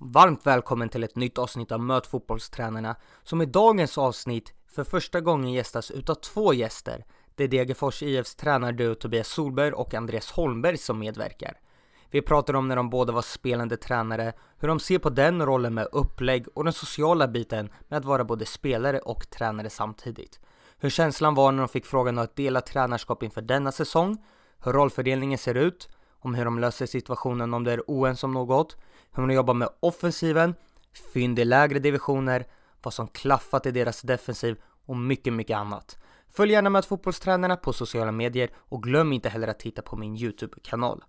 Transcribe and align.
Varmt 0.00 0.46
välkommen 0.46 0.88
till 0.88 1.04
ett 1.04 1.16
nytt 1.16 1.38
avsnitt 1.38 1.72
av 1.72 1.80
Möt 1.80 2.06
fotbollstränarna 2.06 2.96
som 3.22 3.42
i 3.42 3.46
dagens 3.46 3.98
avsnitt 3.98 4.52
för 4.68 4.84
första 4.84 5.20
gången 5.20 5.52
gästas 5.52 5.90
utav 5.90 6.14
två 6.14 6.54
gäster. 6.54 7.04
Det 7.34 7.44
är 7.44 7.48
Degerfors 7.48 8.02
IFs 8.02 8.34
tränarduo 8.34 8.94
Tobias 8.94 9.28
Solberg 9.28 9.72
och 9.72 9.94
Andreas 9.94 10.30
Holmberg 10.30 10.76
som 10.76 10.98
medverkar. 10.98 11.60
Vi 12.10 12.22
pratar 12.22 12.54
om 12.54 12.68
när 12.68 12.76
de 12.76 12.90
båda 12.90 13.12
var 13.12 13.22
spelande 13.22 13.76
tränare, 13.76 14.32
hur 14.58 14.68
de 14.68 14.80
ser 14.80 14.98
på 14.98 15.10
den 15.10 15.46
rollen 15.46 15.74
med 15.74 15.88
upplägg 15.92 16.46
och 16.54 16.64
den 16.64 16.72
sociala 16.72 17.28
biten 17.28 17.70
med 17.88 17.96
att 17.96 18.04
vara 18.04 18.24
både 18.24 18.46
spelare 18.46 18.98
och 18.98 19.30
tränare 19.30 19.70
samtidigt. 19.70 20.40
Hur 20.78 20.90
känslan 20.90 21.34
var 21.34 21.52
när 21.52 21.58
de 21.58 21.68
fick 21.68 21.86
frågan 21.86 22.18
att 22.18 22.36
dela 22.36 22.60
tränarskap 22.60 23.22
inför 23.22 23.42
denna 23.42 23.72
säsong, 23.72 24.24
hur 24.64 24.72
rollfördelningen 24.72 25.38
ser 25.38 25.54
ut, 25.54 25.88
om 26.20 26.34
hur 26.34 26.44
de 26.44 26.58
löser 26.58 26.86
situationen 26.86 27.54
om 27.54 27.64
det 27.64 27.72
är 27.72 27.82
oense 27.86 28.26
om 28.26 28.32
något, 28.32 28.76
hur 29.14 29.22
man 29.22 29.34
jobbar 29.34 29.54
med 29.54 29.68
offensiven, 29.80 30.54
fynd 31.12 31.38
i 31.38 31.44
lägre 31.44 31.78
divisioner, 31.78 32.46
vad 32.82 32.94
som 32.94 33.08
klaffat 33.08 33.66
i 33.66 33.70
deras 33.70 34.02
defensiv 34.02 34.56
och 34.86 34.96
mycket, 34.96 35.32
mycket 35.32 35.56
annat. 35.56 35.98
Följ 36.30 36.52
gärna 36.52 36.70
med 36.70 36.84
fotbollstränarna 36.84 37.56
på 37.56 37.72
sociala 37.72 38.12
medier 38.12 38.50
och 38.56 38.82
glöm 38.82 39.12
inte 39.12 39.28
heller 39.28 39.48
att 39.48 39.58
titta 39.58 39.82
på 39.82 39.96
min 39.96 40.16
YouTube-kanal. 40.16 41.04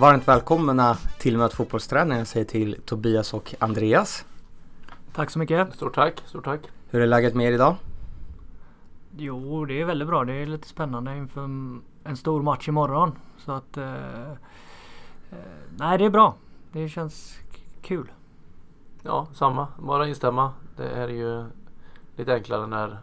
Varmt 0.00 0.28
välkomna 0.28 0.94
till 1.18 1.38
Möt 1.38 1.52
fotbollstränaren. 1.52 2.18
Jag 2.18 2.26
säger 2.26 2.46
till 2.46 2.76
Tobias 2.84 3.34
och 3.34 3.54
Andreas. 3.58 4.24
Tack 5.12 5.30
så 5.30 5.38
mycket. 5.38 5.74
Stort 5.74 5.94
tack, 5.94 6.22
stort 6.26 6.44
tack. 6.44 6.60
Hur 6.90 7.00
är 7.00 7.06
läget 7.06 7.34
med 7.34 7.46
er 7.46 7.52
idag? 7.52 7.76
Jo, 9.16 9.64
det 9.64 9.80
är 9.80 9.84
väldigt 9.84 10.08
bra. 10.08 10.24
Det 10.24 10.32
är 10.32 10.46
lite 10.46 10.68
spännande 10.68 11.16
inför 11.16 11.40
en 12.04 12.16
stor 12.16 12.42
match 12.42 12.68
imorgon. 12.68 13.12
Så 13.38 13.52
att... 13.52 13.76
Eh, 13.76 14.30
eh, 15.30 15.38
nej, 15.76 15.98
det 15.98 16.04
är 16.04 16.10
bra. 16.10 16.34
Det 16.72 16.88
känns 16.88 17.38
kul. 17.82 18.12
Ja, 19.02 19.26
samma. 19.32 19.68
Bara 19.78 20.08
instämma. 20.08 20.52
Det 20.76 20.88
är 20.88 21.08
ju 21.08 21.44
lite 22.16 22.34
enklare 22.34 22.66
när, 22.66 22.98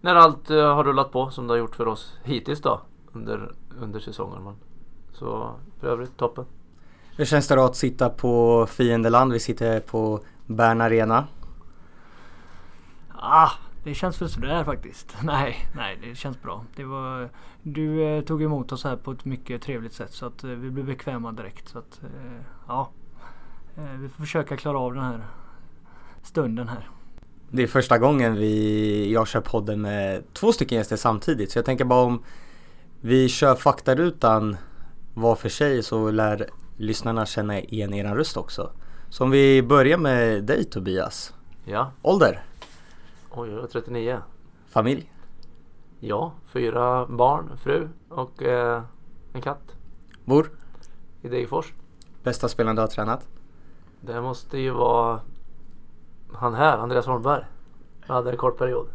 när 0.00 0.14
allt 0.14 0.50
eh, 0.50 0.74
har 0.74 0.84
rullat 0.84 1.12
på 1.12 1.30
som 1.30 1.46
det 1.46 1.52
har 1.52 1.58
gjort 1.58 1.76
för 1.76 1.88
oss 1.88 2.18
hittills 2.24 2.60
då 2.60 2.80
under, 3.12 3.52
under 3.80 4.00
säsongen. 4.00 4.44
Men 4.44 4.56
så 5.18 5.54
för 5.80 5.86
övrigt 5.86 6.16
toppen. 6.16 6.44
Hur 7.16 7.24
känns 7.24 7.48
det 7.48 7.54
då 7.54 7.64
att 7.64 7.76
sitta 7.76 8.08
på 8.08 8.66
fiendeland? 8.66 9.32
Vi 9.32 9.40
sitter 9.40 9.80
på 9.80 10.20
Bern 10.46 10.80
Arena. 10.80 11.26
Ah, 13.14 13.50
det 13.84 13.94
känns 13.94 14.22
väl 14.22 14.28
sådär 14.28 14.64
faktiskt. 14.64 15.16
Nej, 15.22 15.68
nej 15.76 15.98
det 16.02 16.14
känns 16.14 16.42
bra. 16.42 16.64
Det 16.76 16.84
var, 16.84 17.28
du 17.62 18.02
eh, 18.02 18.24
tog 18.24 18.42
emot 18.42 18.72
oss 18.72 18.84
här 18.84 18.96
på 18.96 19.12
ett 19.12 19.24
mycket 19.24 19.62
trevligt 19.62 19.92
sätt 19.92 20.12
så 20.12 20.26
att 20.26 20.44
eh, 20.44 20.50
vi 20.50 20.70
blev 20.70 20.86
bekväma 20.86 21.32
direkt. 21.32 21.68
Så 21.68 21.78
att, 21.78 22.00
eh, 22.02 22.42
ja, 22.68 22.90
eh, 23.76 24.00
vi 24.00 24.08
får 24.08 24.22
försöka 24.22 24.56
klara 24.56 24.78
av 24.78 24.94
den 24.94 25.04
här 25.04 25.24
stunden 26.22 26.68
här. 26.68 26.88
Det 27.50 27.62
är 27.62 27.66
första 27.66 27.98
gången 27.98 28.34
vi, 28.34 29.12
jag 29.12 29.28
kör 29.28 29.40
podden 29.40 29.80
med 29.80 30.32
två 30.32 30.52
stycken 30.52 30.78
gäster 30.78 30.96
samtidigt. 30.96 31.50
Så 31.50 31.58
jag 31.58 31.66
tänker 31.66 31.84
bara 31.84 32.04
om 32.04 32.22
vi 33.00 33.28
kör 33.28 33.54
faktarutan 33.54 34.56
var 35.14 35.34
för 35.34 35.48
sig 35.48 35.82
så 35.82 36.10
lär 36.10 36.48
lyssnarna 36.76 37.26
känna 37.26 37.60
igen 37.60 37.94
er 37.94 38.14
röst 38.14 38.36
också. 38.36 38.70
Så 39.08 39.24
om 39.24 39.30
vi 39.30 39.62
börjar 39.62 39.98
med 39.98 40.44
dig 40.44 40.64
Tobias. 40.64 41.34
Ja. 41.64 41.92
Ålder? 42.02 42.42
Oj, 43.30 43.50
jag 43.50 43.62
är 43.64 43.66
39. 43.66 44.18
Familj? 44.68 45.12
Ja, 46.00 46.32
fyra 46.46 47.06
barn, 47.06 47.56
fru 47.62 47.88
och 48.08 48.42
eh, 48.42 48.82
en 49.32 49.42
katt. 49.42 49.76
Bor? 50.24 50.50
I 51.22 51.28
Degerfors. 51.28 51.72
Bästa 52.22 52.48
spelaren 52.48 52.76
du 52.76 52.82
har 52.82 52.88
tränat? 52.88 53.28
Det 54.00 54.20
måste 54.20 54.58
ju 54.58 54.70
vara 54.70 55.20
han 56.32 56.54
här, 56.54 56.78
Andreas 56.78 57.06
Holmberg. 57.06 57.44
Jag 58.06 58.14
hade 58.14 58.30
en 58.30 58.36
kort 58.36 58.58
period. 58.58 58.88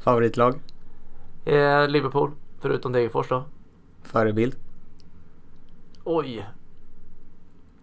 Favoritlag? 0.00 0.54
Eh, 1.44 1.88
Liverpool, 1.88 2.30
förutom 2.60 2.92
Degerfors 2.92 3.28
då. 3.28 3.44
Förebild? 4.02 4.56
Oj. 6.10 6.48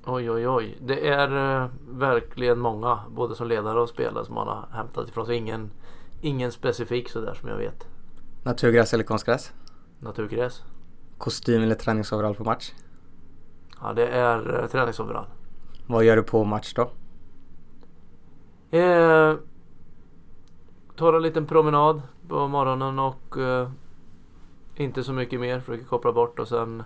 Oj, 0.05 0.31
oj, 0.31 0.47
oj. 0.47 0.77
Det 0.81 1.07
är 1.07 1.61
eh, 1.63 1.69
verkligen 1.89 2.59
många, 2.59 2.99
både 3.09 3.35
som 3.35 3.47
ledare 3.47 3.79
och 3.81 3.89
spelare, 3.89 4.25
som 4.25 4.35
man 4.35 4.47
har 4.47 4.67
hämtat 4.71 5.09
ifrån. 5.09 5.25
Så 5.25 5.31
ingen, 5.31 5.71
ingen 6.21 6.51
specifik 6.51 7.09
sådär 7.09 7.33
som 7.33 7.49
jag 7.49 7.57
vet. 7.57 7.87
Naturgräs 8.43 8.93
eller 8.93 9.03
konstgräs? 9.03 9.53
Naturgräs. 9.99 10.63
Kostym 11.17 11.63
eller 11.63 11.75
träningsoverall 11.75 12.35
på 12.35 12.43
match? 12.43 12.71
Ja, 13.81 13.93
det 13.93 14.07
är 14.07 14.61
eh, 14.61 14.67
träningsoverall. 14.67 15.25
Vad 15.87 16.03
gör 16.03 16.15
du 16.15 16.23
på 16.23 16.43
match 16.43 16.73
då? 16.73 16.81
Eh, 18.77 19.35
tar 20.95 21.13
en 21.13 21.21
liten 21.21 21.45
promenad 21.45 22.01
på 22.27 22.47
morgonen 22.47 22.99
och 22.99 23.37
eh, 23.37 23.69
inte 24.75 25.03
så 25.03 25.13
mycket 25.13 25.39
mer. 25.39 25.59
Försöker 25.59 25.85
koppla 25.85 26.11
bort 26.11 26.39
och 26.39 26.47
sen 26.47 26.83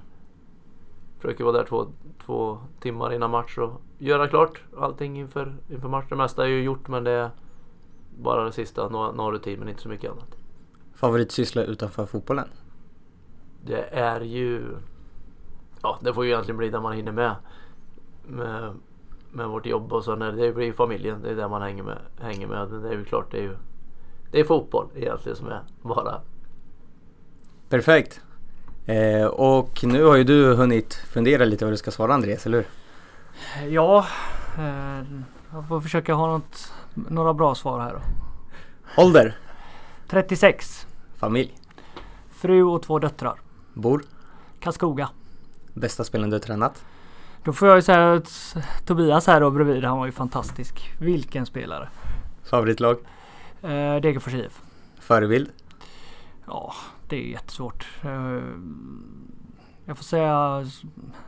försöker 1.19 1.43
vara 1.43 1.57
där 1.57 1.65
två, 1.65 1.87
två 2.25 2.57
timmar 2.79 3.13
innan 3.13 3.31
match 3.31 3.57
och 3.57 3.81
göra 3.97 4.27
klart 4.27 4.61
allting 4.77 5.19
inför, 5.19 5.55
inför 5.69 5.89
match. 5.89 6.05
Det 6.09 6.15
mesta 6.15 6.43
är 6.43 6.47
ju 6.47 6.61
gjort 6.61 6.87
men 6.87 7.03
det 7.03 7.11
är 7.11 7.29
bara 8.17 8.43
det 8.43 8.51
sista, 8.51 8.89
några, 8.89 9.11
några 9.11 9.31
rutin 9.31 9.59
men 9.59 9.69
inte 9.69 9.81
så 9.81 9.89
mycket 9.89 10.11
annat. 10.11 10.35
Favoritsyssla 10.93 11.63
utanför 11.63 12.05
fotbollen? 12.05 12.47
Det 13.65 13.81
är 13.91 14.21
ju... 14.21 14.63
Ja, 15.81 15.99
det 16.01 16.13
får 16.13 16.25
ju 16.25 16.31
egentligen 16.31 16.57
bli 16.57 16.69
där 16.69 16.79
man 16.79 16.93
hinner 16.93 17.11
med. 17.11 17.35
Med, 18.27 18.73
med 19.31 19.47
vårt 19.47 19.65
jobb 19.65 19.93
och 19.93 20.03
så. 20.03 20.15
När 20.15 20.31
det 20.31 20.53
blir 20.53 20.73
familjen, 20.73 21.21
det 21.21 21.29
är 21.29 21.35
där 21.35 21.49
man 21.49 21.61
hänger 21.61 21.83
med. 21.83 21.97
Hänger 22.19 22.47
med. 22.47 22.69
Men 22.69 22.81
det 22.81 22.89
är 22.89 22.93
ju 22.93 23.05
klart, 23.05 23.31
det 23.31 23.37
är 23.37 23.41
ju... 23.41 23.55
Det 24.31 24.39
är 24.39 24.43
fotboll 24.43 24.87
egentligen 24.95 25.35
som 25.35 25.47
är 25.47 25.61
bara... 25.81 26.21
Perfekt. 27.69 28.21
Eh, 28.89 29.25
och 29.25 29.83
nu 29.83 30.03
har 30.03 30.15
ju 30.15 30.23
du 30.23 30.53
hunnit 30.53 30.93
fundera 30.93 31.45
lite 31.45 31.65
vad 31.65 31.73
du 31.73 31.77
ska 31.77 31.91
svara 31.91 32.13
Andreas, 32.13 32.45
eller 32.45 32.57
hur? 32.57 32.67
Ja, 33.69 34.05
eh, 34.57 35.03
jag 35.53 35.67
får 35.67 35.81
försöka 35.81 36.13
ha 36.13 36.27
något, 36.27 36.73
några 36.93 37.33
bra 37.33 37.55
svar 37.55 37.79
här 37.79 37.93
då. 37.93 38.01
Ålder? 39.01 39.37
36. 40.07 40.87
Familj? 41.17 41.53
Fru 42.29 42.63
och 42.63 42.83
två 42.83 42.99
döttrar. 42.99 43.41
Bor? 43.73 44.03
Karlskoga. 44.59 45.09
Bästa 45.73 46.03
spelaren 46.03 46.29
du 46.29 46.39
tränat? 46.39 46.83
Då 47.43 47.53
får 47.53 47.67
jag 47.67 47.77
ju 47.77 47.81
säga 47.81 48.13
att 48.13 48.55
Tobias 48.85 49.27
här 49.27 49.41
då 49.41 49.51
bredvid, 49.51 49.83
han 49.83 49.97
var 49.97 50.05
ju 50.05 50.11
fantastisk. 50.11 50.91
Vilken 50.99 51.45
spelare. 51.45 51.89
Favoritlag? 52.43 52.97
Eh, 53.61 53.95
Degerfors 54.01 54.33
IF. 54.33 54.61
Förebild? 54.99 55.49
Ja, 56.49 56.73
det 57.07 57.15
är 57.15 57.27
jättesvårt. 57.31 57.87
Eh, 58.03 58.41
Jag 59.85 59.97
får 59.97 60.03
säga 60.03 60.65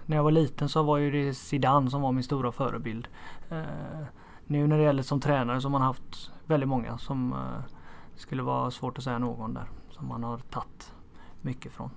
när 0.05 0.17
jag 0.17 0.23
var 0.23 0.31
liten 0.31 0.69
så 0.69 0.83
var 0.83 0.97
ju 0.97 1.11
det 1.11 1.33
Zidane 1.33 1.89
som 1.89 2.01
var 2.01 2.11
min 2.11 2.23
stora 2.23 2.51
förebild. 2.51 3.07
Eh, 3.49 3.61
Nu 4.47 4.67
när 4.67 4.77
det 4.77 4.83
gäller 4.83 5.03
som 5.03 5.19
tränare 5.19 5.61
så 5.61 5.67
har 5.67 5.71
man 5.71 5.81
haft 5.81 6.31
väldigt 6.45 6.69
många 6.69 6.97
som 6.97 7.33
eh, 7.33 7.73
skulle 8.15 8.43
vara 8.43 8.71
svårt 8.71 8.97
att 8.97 9.03
säga 9.03 9.19
någon 9.19 9.53
där. 9.53 9.69
Som 9.89 10.07
man 10.07 10.23
har 10.23 10.37
tagit 10.37 10.93
mycket 11.41 11.71
från. 11.71 11.89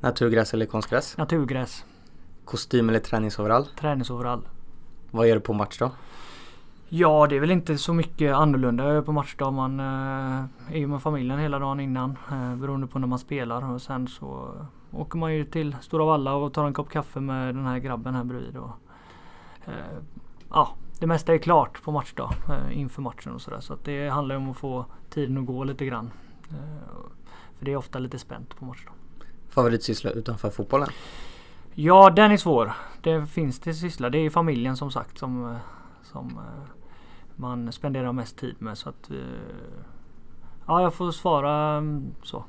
Naturgräs 0.00 0.54
eller 0.54 0.66
konstgräs? 0.66 1.16
Naturgräs, 1.16 1.84
Kostym 2.44 2.88
eller 2.88 2.98
träningsoverall? 2.98 3.66
träningsoverall. 3.80 4.48
Vad 5.10 5.28
gör 5.28 5.34
du 5.34 5.40
på 5.40 5.52
match 5.52 5.78
då? 5.78 5.90
Ja, 6.88 7.26
det 7.26 7.36
är 7.36 7.40
väl 7.40 7.50
inte 7.50 7.78
så 7.78 7.94
mycket 7.94 8.34
annorlunda 8.34 9.02
på 9.02 9.12
matchdag. 9.12 9.52
Man 9.52 9.80
eh, 9.80 10.44
är 10.74 10.78
ju 10.78 10.86
med 10.86 11.02
familjen 11.02 11.38
hela 11.38 11.58
dagen 11.58 11.80
innan 11.80 12.18
eh, 12.32 12.56
beroende 12.56 12.86
på 12.86 12.98
när 12.98 13.06
man 13.06 13.18
spelar. 13.18 13.72
Och 13.72 13.82
sen 13.82 14.08
så 14.08 14.54
åker 14.92 15.18
man 15.18 15.34
ju 15.34 15.44
till 15.44 15.76
Stora 15.80 16.04
Valla 16.04 16.34
och 16.34 16.52
tar 16.52 16.66
en 16.66 16.74
kopp 16.74 16.90
kaffe 16.90 17.20
med 17.20 17.54
den 17.54 17.66
här 17.66 17.78
grabben 17.78 18.14
här 18.14 18.24
bredvid. 18.24 18.56
Och, 18.56 18.70
eh, 19.64 19.98
ja, 20.50 20.74
det 20.98 21.06
mesta 21.06 21.34
är 21.34 21.38
klart 21.38 21.82
på 21.82 21.92
matchdag 21.92 22.32
inför 22.72 23.02
matchen 23.02 23.34
och 23.34 23.40
sådär. 23.40 23.60
Så 23.60 23.72
att 23.72 23.84
det 23.84 24.08
handlar 24.08 24.36
om 24.36 24.50
att 24.50 24.56
få 24.56 24.84
tiden 25.10 25.38
att 25.38 25.46
gå 25.46 25.64
lite 25.64 25.86
grann. 25.86 26.10
För 27.58 27.64
det 27.64 27.72
är 27.72 27.76
ofta 27.76 27.98
lite 27.98 28.18
spänt 28.18 28.56
på 28.58 28.64
matchdag. 28.64 28.92
Favoritsyssla 29.48 30.10
utanför 30.10 30.50
fotbollen? 30.50 30.88
Ja, 31.74 32.10
den 32.10 32.32
är 32.32 32.36
svår. 32.36 32.72
Det 33.00 33.26
finns 33.26 33.60
det 33.60 33.74
syssla. 33.74 34.10
Det 34.10 34.18
är 34.18 34.30
familjen 34.30 34.76
som 34.76 34.90
sagt 34.90 35.18
som, 35.18 35.56
som 36.02 36.38
man 37.36 37.72
spenderar 37.72 38.12
mest 38.12 38.36
tid 38.36 38.54
med. 38.58 38.78
Så 38.78 38.88
att, 38.88 39.10
eh, 39.10 39.16
ja, 40.66 40.82
jag 40.82 40.94
får 40.94 41.10
svara 41.10 41.76
mm, 41.76 42.14
så. 42.22 42.44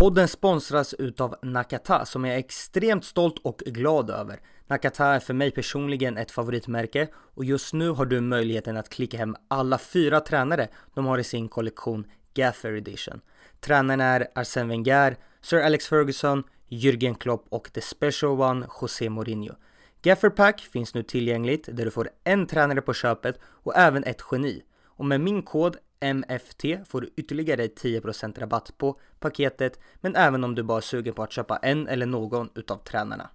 Podden 0.00 0.28
sponsras 0.28 0.94
utav 0.94 1.34
Nakata 1.42 2.04
som 2.04 2.24
jag 2.24 2.34
är 2.34 2.38
extremt 2.38 3.04
stolt 3.04 3.38
och 3.38 3.58
glad 3.58 4.10
över. 4.10 4.40
Nakata 4.66 5.06
är 5.06 5.20
för 5.20 5.34
mig 5.34 5.50
personligen 5.50 6.16
ett 6.16 6.30
favoritmärke 6.30 7.08
och 7.14 7.44
just 7.44 7.74
nu 7.74 7.90
har 7.90 8.06
du 8.06 8.20
möjligheten 8.20 8.76
att 8.76 8.88
klicka 8.88 9.18
hem 9.18 9.36
alla 9.48 9.78
fyra 9.78 10.20
tränare 10.20 10.68
de 10.94 11.06
har 11.06 11.18
i 11.18 11.24
sin 11.24 11.48
kollektion 11.48 12.06
Gaffer 12.34 12.72
Edition. 12.72 13.20
Tränarna 13.60 14.04
är 14.04 14.28
Arsene 14.34 14.68
Wenger, 14.68 15.16
Sir 15.40 15.60
Alex 15.60 15.86
Ferguson, 15.86 16.44
Jürgen 16.70 17.14
Klopp 17.14 17.46
och 17.48 17.72
the 17.72 17.80
special 17.80 18.40
one 18.40 18.66
José 18.80 19.08
Mourinho. 19.10 19.54
Gaffer 20.02 20.30
Pack 20.30 20.60
finns 20.60 20.94
nu 20.94 21.02
tillgängligt 21.02 21.68
där 21.72 21.84
du 21.84 21.90
får 21.90 22.10
en 22.24 22.46
tränare 22.46 22.80
på 22.80 22.94
köpet 22.94 23.38
och 23.42 23.76
även 23.76 24.04
ett 24.04 24.22
geni. 24.32 24.62
Och 24.84 25.04
med 25.04 25.20
min 25.20 25.42
kod 25.42 25.76
MFT 26.00 26.64
får 26.88 27.00
du 27.00 27.10
ytterligare 27.16 27.66
10% 27.66 28.40
rabatt 28.40 28.78
på 28.78 29.00
paketet 29.20 29.78
men 30.00 30.16
även 30.16 30.44
om 30.44 30.54
du 30.54 30.62
bara 30.62 30.78
är 30.78 30.82
sugen 30.82 31.14
på 31.14 31.22
att 31.22 31.32
köpa 31.32 31.56
en 31.56 31.88
eller 31.88 32.06
någon 32.06 32.48
utav 32.54 32.76
tränarna. 32.76 33.30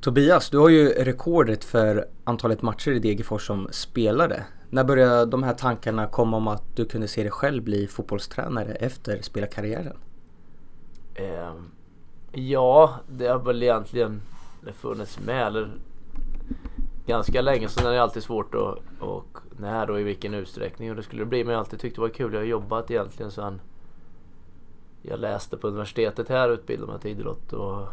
Tobias, 0.00 0.50
du 0.50 0.58
har 0.58 0.68
ju 0.68 0.88
rekordet 0.88 1.64
för 1.64 2.08
antalet 2.24 2.62
matcher 2.62 2.90
i 2.90 2.98
Degerfors 2.98 3.46
som 3.46 3.68
spelare. 3.70 4.44
När 4.70 4.84
började 4.84 5.26
de 5.26 5.42
här 5.42 5.54
tankarna 5.54 6.06
komma 6.06 6.36
om 6.36 6.48
att 6.48 6.76
du 6.76 6.84
kunde 6.84 7.08
se 7.08 7.22
dig 7.22 7.30
själv 7.30 7.62
bli 7.62 7.86
fotbollstränare 7.86 8.74
efter 8.74 9.22
spelarkarriären? 9.22 9.96
Eh, 11.14 11.52
ja, 12.32 12.94
det 13.08 13.26
har 13.26 13.38
väl 13.38 13.62
egentligen 13.62 14.22
funnits 14.74 15.18
med. 15.26 15.46
Eller 15.46 15.70
ganska 17.06 17.40
länge 17.40 17.68
sen 17.68 17.86
är 17.86 17.92
det 17.92 18.02
alltid 18.02 18.22
svårt 18.22 18.54
att 18.54 18.78
och 19.00 19.38
när 19.58 19.90
och 19.90 20.00
i 20.00 20.02
vilken 20.02 20.34
utsträckning 20.34 20.90
och 20.90 20.96
det 20.96 21.02
skulle 21.02 21.24
bli. 21.24 21.44
Men 21.44 21.50
jag 21.50 21.58
har 21.58 21.64
alltid 21.64 21.80
tyckt 21.80 21.96
det 21.96 22.02
var 22.02 22.08
kul. 22.08 22.32
Jag 22.32 22.40
har 22.40 22.46
jobbat 22.46 22.90
egentligen 22.90 23.30
sen 23.30 23.60
jag 25.02 25.20
läste 25.20 25.56
på 25.56 25.68
universitetet 25.68 26.28
här 26.28 26.48
utbildade 26.48 26.92
mig 26.92 27.00
till 27.00 27.10
idrott 27.10 27.52
och 27.52 27.86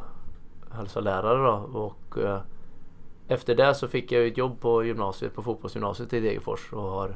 hälsolärare 0.72 1.48
då. 1.48 1.80
Och 1.80 2.18
eh, 2.18 2.40
efter 3.28 3.56
det 3.56 3.76
så 3.76 3.88
fick 3.88 4.12
jag 4.12 4.28
ett 4.28 4.38
jobb 4.38 4.60
på 4.60 4.84
gymnasiet, 4.84 5.36
på 5.36 5.42
fotbollsgymnasiet 5.42 6.14
i 6.14 6.20
Degerfors 6.20 6.74
och 6.74 6.82
har 6.82 7.16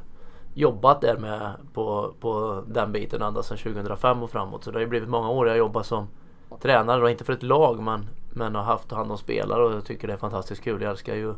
jobbat 0.53 1.01
där 1.01 1.17
med 1.17 1.51
på, 1.73 2.13
på 2.19 2.63
den 2.67 2.91
biten 2.91 3.21
ända 3.21 3.43
sedan 3.43 3.57
2005 3.57 4.23
och 4.23 4.29
framåt. 4.29 4.63
Så 4.63 4.71
det 4.71 4.77
har 4.77 4.81
ju 4.81 4.87
blivit 4.87 5.09
många 5.09 5.29
år 5.29 5.47
jag 5.47 5.53
har 5.53 5.57
jobbat 5.57 5.85
som 5.85 6.07
tränare 6.61 7.03
och 7.03 7.11
inte 7.11 7.23
för 7.23 7.33
ett 7.33 7.43
lag 7.43 7.83
men, 7.83 8.05
men 8.33 8.55
har 8.55 8.63
haft 8.63 8.91
hand 8.91 9.11
om 9.11 9.17
spelare 9.17 9.63
och 9.63 9.73
jag 9.73 9.85
tycker 9.85 10.07
det 10.07 10.13
är 10.13 10.17
fantastiskt 10.17 10.63
kul. 10.63 10.81
Jag 10.81 10.91
älskar 10.91 11.15
ju 11.15 11.33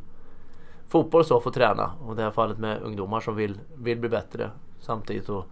fotboll 0.88 1.26
så, 1.26 1.40
få 1.40 1.52
träna. 1.52 1.92
Och 2.06 2.14
i 2.14 2.16
det 2.16 2.24
här 2.24 2.32
fallet 2.32 2.58
med 2.58 2.82
ungdomar 2.82 3.20
som 3.20 3.36
vill, 3.36 3.60
vill 3.76 4.00
bli 4.00 4.10
bättre 4.10 4.50
samtidigt 4.80 5.30
och 5.30 5.46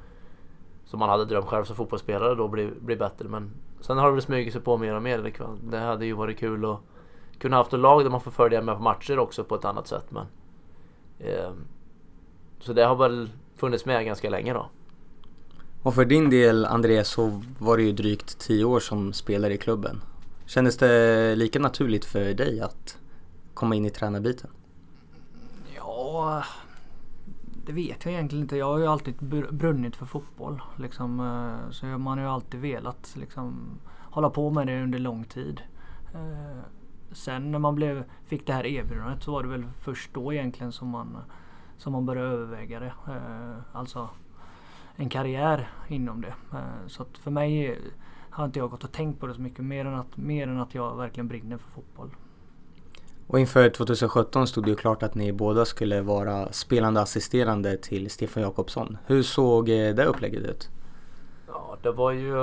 som 0.85 1.00
man 1.00 1.09
hade 1.09 1.25
drömt 1.25 1.45
själv 1.45 1.63
som 1.63 1.75
fotbollsspelare 1.75 2.35
då 2.35 2.47
bli, 2.47 2.71
bli 2.79 2.95
bättre. 2.95 3.27
Men 3.27 3.51
sen 3.81 3.97
har 3.97 4.06
det 4.06 4.13
väl 4.13 4.21
smugit 4.21 4.53
sig 4.53 4.62
på 4.62 4.77
mer 4.77 4.95
och 4.95 5.01
mer. 5.01 5.33
Det 5.63 5.79
hade 5.79 6.06
ju 6.06 6.13
varit 6.13 6.39
kul 6.39 6.65
att 6.65 6.79
kunna 7.41 7.55
haft 7.55 7.73
ett 7.73 7.79
lag 7.79 8.03
där 8.03 8.09
man 8.09 8.21
får 8.21 8.31
följa 8.31 8.61
med 8.61 8.75
på 8.75 8.81
matcher 8.81 9.19
också 9.19 9.43
på 9.43 9.55
ett 9.55 9.65
annat 9.65 9.88
sätt. 9.88 10.05
Men, 10.09 10.25
eh, 11.19 11.51
så 12.59 12.73
det 12.73 12.85
har 12.85 12.95
väl 12.95 13.29
funnits 13.55 13.85
med 13.85 14.05
ganska 14.05 14.29
länge 14.29 14.53
då. 14.53 14.69
Och 15.83 15.95
för 15.95 16.05
din 16.05 16.29
del 16.29 16.65
Andreas 16.65 17.07
så 17.07 17.41
var 17.59 17.77
det 17.77 17.83
ju 17.83 17.91
drygt 17.91 18.39
tio 18.39 18.65
år 18.65 18.79
som 18.79 19.13
spelare 19.13 19.53
i 19.53 19.57
klubben. 19.57 20.01
Kändes 20.45 20.77
det 20.77 21.35
lika 21.35 21.59
naturligt 21.59 22.05
för 22.05 22.33
dig 22.33 22.61
att 22.61 22.97
komma 23.53 23.75
in 23.75 23.85
i 23.85 23.89
tränarbiten? 23.89 24.49
Ja, 25.75 26.43
det 27.65 27.73
vet 27.73 28.05
jag 28.05 28.13
egentligen 28.13 28.43
inte. 28.43 28.57
Jag 28.57 28.65
har 28.65 28.79
ju 28.79 28.88
alltid 28.88 29.15
brunnit 29.51 29.95
för 29.95 30.05
fotboll. 30.05 30.61
Liksom, 30.77 31.19
eh, 31.19 31.71
så 31.71 31.85
man 31.85 32.17
har 32.17 32.25
ju 32.25 32.31
alltid 32.31 32.59
velat 32.59 33.15
liksom, 33.15 33.79
hålla 33.99 34.29
på 34.29 34.49
med 34.49 34.67
det 34.67 34.83
under 34.83 34.99
lång 34.99 35.23
tid. 35.23 35.61
Eh, 37.11 37.15
sen 37.15 37.51
när 37.51 37.59
man 37.59 37.75
blev, 37.75 38.03
fick 38.25 38.47
det 38.47 38.53
här 38.53 38.65
erbjudandet 38.65 39.23
så 39.23 39.31
var 39.31 39.43
det 39.43 39.49
väl 39.49 39.65
först 39.81 40.13
då 40.13 40.33
egentligen 40.33 40.71
som 40.71 40.87
man, 40.87 41.17
som 41.77 41.93
man 41.93 42.05
började 42.05 42.27
överväga 42.27 42.79
det. 42.79 42.93
Eh, 43.07 43.57
alltså 43.71 44.09
en 44.95 45.09
karriär 45.09 45.69
inom 45.87 46.21
det. 46.21 46.33
Så 46.87 47.03
att 47.03 47.17
för 47.17 47.31
mig 47.31 47.79
har 48.29 48.45
inte 48.45 48.59
jag 48.59 48.69
gått 48.69 48.83
och 48.83 48.91
tänkt 48.91 49.19
på 49.19 49.27
det 49.27 49.33
så 49.33 49.41
mycket 49.41 49.65
mer 49.65 49.85
än 49.85 49.95
att, 49.95 50.17
mer 50.17 50.47
än 50.47 50.59
att 50.59 50.75
jag 50.75 50.97
verkligen 50.97 51.27
brinner 51.27 51.57
för 51.57 51.69
fotboll. 51.69 52.09
Och 53.27 53.39
inför 53.39 53.69
2017 53.69 54.47
stod 54.47 54.63
det 54.63 54.69
ju 54.69 54.75
klart 54.75 55.03
att 55.03 55.15
ni 55.15 55.33
båda 55.33 55.65
skulle 55.65 56.01
vara 56.01 56.51
spelande 56.51 57.01
assisterande 57.01 57.77
till 57.77 58.09
Stefan 58.09 58.43
Jakobsson. 58.43 58.97
Hur 59.05 59.23
såg 59.23 59.69
eh, 59.69 59.95
det 59.95 60.05
upplägget 60.05 60.43
ut? 60.43 60.69
Ja, 61.47 61.77
det 61.81 61.91
var 61.91 62.11
ju... 62.11 62.33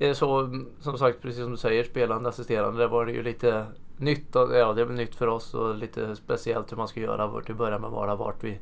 Eh, 0.00 0.12
så, 0.12 0.50
som 0.80 0.98
sagt, 0.98 1.22
precis 1.22 1.42
som 1.42 1.50
du 1.50 1.56
säger, 1.56 1.84
spelande 1.84 2.28
assisterande. 2.28 2.78
där 2.78 2.88
var 2.88 3.06
det 3.06 3.12
ju 3.12 3.22
lite 3.22 3.66
nytt. 3.96 4.26
Ja, 4.34 4.72
det 4.72 4.80
är 4.80 4.84
väl 4.84 4.96
nytt 4.96 5.14
för 5.14 5.26
oss 5.26 5.54
och 5.54 5.74
lite 5.74 6.16
speciellt 6.16 6.72
hur 6.72 6.76
man 6.76 6.88
ska 6.88 7.00
göra 7.00 7.40
till 7.40 7.52
att 7.52 7.58
börja 7.58 7.78
med 7.78 7.90
bara 7.90 8.16
vart 8.16 8.44
vi, 8.44 8.58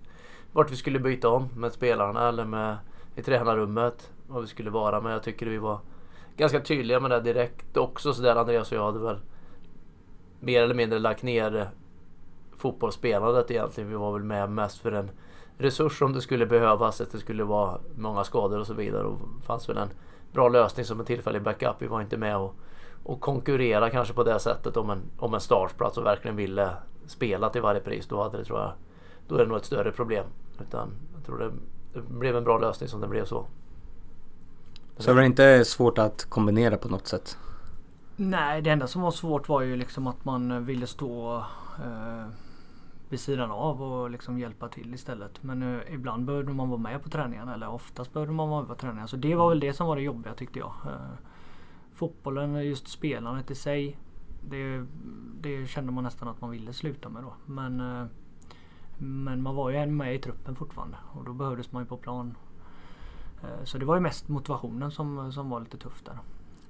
vart 0.53 0.73
vi 0.73 0.77
skulle 0.77 0.99
byta 0.99 1.29
om 1.29 1.49
med 1.57 1.73
spelarna 1.73 2.29
eller 2.29 2.45
med 2.45 2.77
i 3.17 3.23
tränarrummet. 3.23 4.11
Vad 4.27 4.43
vi 4.43 4.49
skulle 4.49 4.71
vara. 4.71 5.01
Men 5.01 5.13
jag 5.13 5.23
tycker 5.23 5.47
vi 5.47 5.59
var 5.59 5.79
ganska 6.37 6.61
tydliga 6.61 7.01
med 7.01 7.11
det 7.11 7.21
direkt 7.21 7.77
också. 7.77 8.13
Så 8.13 8.23
där 8.23 8.37
Andreas 8.37 8.73
och 8.73 8.79
jag 8.79 8.85
hade 8.85 8.99
väl 8.99 9.19
mer 10.41 10.63
eller 10.63 10.75
mindre 10.75 10.99
lagt 10.99 11.23
ner 11.23 11.69
fotbollsspelandet 12.57 13.51
egentligen. 13.51 13.91
Vi 13.91 13.97
var 13.97 14.13
väl 14.13 14.25
med 14.25 14.51
mest 14.51 14.79
för 14.79 14.93
en 14.93 15.11
resurs 15.59 16.03
om 16.03 16.13
det 16.13 16.21
skulle 16.21 16.47
behövas, 16.47 17.01
att 17.01 17.13
det 17.13 17.19
skulle 17.19 17.45
vara 17.45 17.79
många 17.97 18.25
skador 18.25 18.61
och 18.61 18.67
så 18.67 18.75
vidare. 18.75 19.05
Och 19.05 19.19
fanns 19.47 19.69
väl 19.69 19.77
en 19.77 19.91
bra 20.33 20.49
lösning 20.49 20.85
som 20.85 21.01
en 21.01 21.07
tillfällig 21.07 21.43
backup. 21.43 21.77
Vi 21.79 21.87
var 21.87 22.01
inte 22.01 22.17
med 22.17 22.37
och, 22.37 22.55
och 23.03 23.21
konkurrera 23.21 23.91
kanske 23.91 24.15
på 24.15 24.25
det 24.25 24.41
sättet 24.41 24.77
om 24.77 24.91
en, 24.91 25.03
om 25.19 25.35
en 25.35 25.41
startplats 25.41 25.99
och 25.99 26.07
verkligen 26.07 26.37
ville 26.37 26.71
spela 27.07 27.51
till 27.51 27.63
varje 27.63 27.81
pris. 27.81 28.07
Då 28.07 28.23
hade 28.23 28.39
det 28.39 28.45
tror 28.45 28.59
jag, 28.59 28.73
då 29.29 29.35
är 29.35 29.39
det 29.39 29.47
nog 29.47 29.57
ett 29.57 29.65
större 29.65 29.93
problem. 29.93 30.27
Utan 30.61 30.91
jag 31.15 31.27
tror 31.27 31.39
det, 31.39 31.51
det 31.93 32.01
blev 32.01 32.37
en 32.37 32.45
bra 32.45 32.59
lösning 32.59 32.89
som 32.89 33.01
det 33.01 33.09
blev 33.09 33.25
så. 33.25 33.47
Så 34.97 35.13
var 35.13 35.21
det 35.21 35.27
inte 35.27 35.65
svårt 35.65 35.99
att 35.99 36.25
kombinera 36.25 36.77
på 36.77 36.89
något 36.89 37.07
sätt? 37.07 37.39
Nej, 38.17 38.63
det 38.63 38.71
enda 38.71 38.87
som 38.87 39.03
var 39.03 39.11
svårt 39.11 39.49
var 39.49 39.61
ju 39.61 39.77
liksom 39.77 40.07
att 40.07 40.25
man 40.25 40.65
ville 40.65 40.87
stå 40.87 41.37
eh, 41.85 42.27
vid 43.09 43.21
sidan 43.21 43.51
av 43.51 43.83
och 43.83 44.11
liksom 44.11 44.39
hjälpa 44.39 44.69
till 44.69 44.95
istället. 44.95 45.43
Men 45.43 45.63
eh, 45.63 45.95
ibland 45.95 46.25
behövde 46.25 46.53
man 46.53 46.69
vara 46.69 46.81
med 46.81 47.03
på 47.03 47.09
träningarna 47.09 47.55
eller 47.55 47.69
oftast 47.69 48.13
behövde 48.13 48.35
man 48.35 48.49
vara 48.49 48.61
med 48.61 48.69
på 48.69 48.75
träningarna. 48.75 49.07
Så 49.09 49.17
det 49.17 49.35
var 49.35 49.49
väl 49.49 49.61
det 49.61 49.73
som 49.73 49.87
var 49.87 49.97
det 49.97 50.03
jobbiga 50.03 50.35
tyckte 50.35 50.59
jag. 50.59 50.73
Eh, 50.87 51.17
fotbollen, 51.93 52.67
just 52.67 52.89
spelandet 52.89 53.51
i 53.51 53.55
sig. 53.55 53.99
Det, 54.49 54.85
det, 55.41 55.67
kände 55.67 55.93
man 55.93 56.05
nästan 56.05 56.29
att 56.29 56.41
man 56.41 56.51
ville 56.51 56.73
sluta 56.73 57.09
med 57.09 57.23
då. 57.23 57.35
Men, 57.47 57.81
eh, 57.81 58.07
men 58.99 59.43
man 59.43 59.55
var 59.55 59.71
ju 59.71 59.87
med 59.87 60.15
i 60.15 60.19
truppen 60.19 60.55
fortfarande 60.55 60.97
och 61.13 61.25
då 61.25 61.33
behövdes 61.33 61.73
man 61.73 61.83
ju 61.83 61.87
på 61.87 61.97
plan. 61.97 62.35
Eh, 63.43 63.65
så 63.65 63.79
det 63.79 63.85
var 63.85 63.95
ju 63.95 64.01
mest 64.01 64.29
motivationen 64.29 64.91
som, 64.91 65.33
som 65.33 65.51
var 65.51 65.61
lite 65.61 65.77
tufft 65.77 66.05
där. 66.05 66.19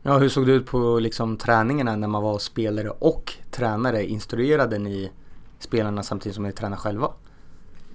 Ja, 0.02 0.18
hur 0.18 0.28
såg 0.28 0.46
det 0.46 0.52
ut 0.52 0.66
på 0.66 0.98
liksom, 0.98 1.36
träningarna 1.36 1.96
när 1.96 2.08
man 2.08 2.22
var 2.22 2.38
spelare 2.38 2.90
och 2.90 3.32
tränare? 3.50 4.06
Instruerade 4.06 4.78
ni 4.78 5.10
spelarna 5.58 6.02
samtidigt 6.02 6.34
som 6.34 6.44
ni 6.44 6.52
tränar 6.52 6.76
själva? 6.76 7.12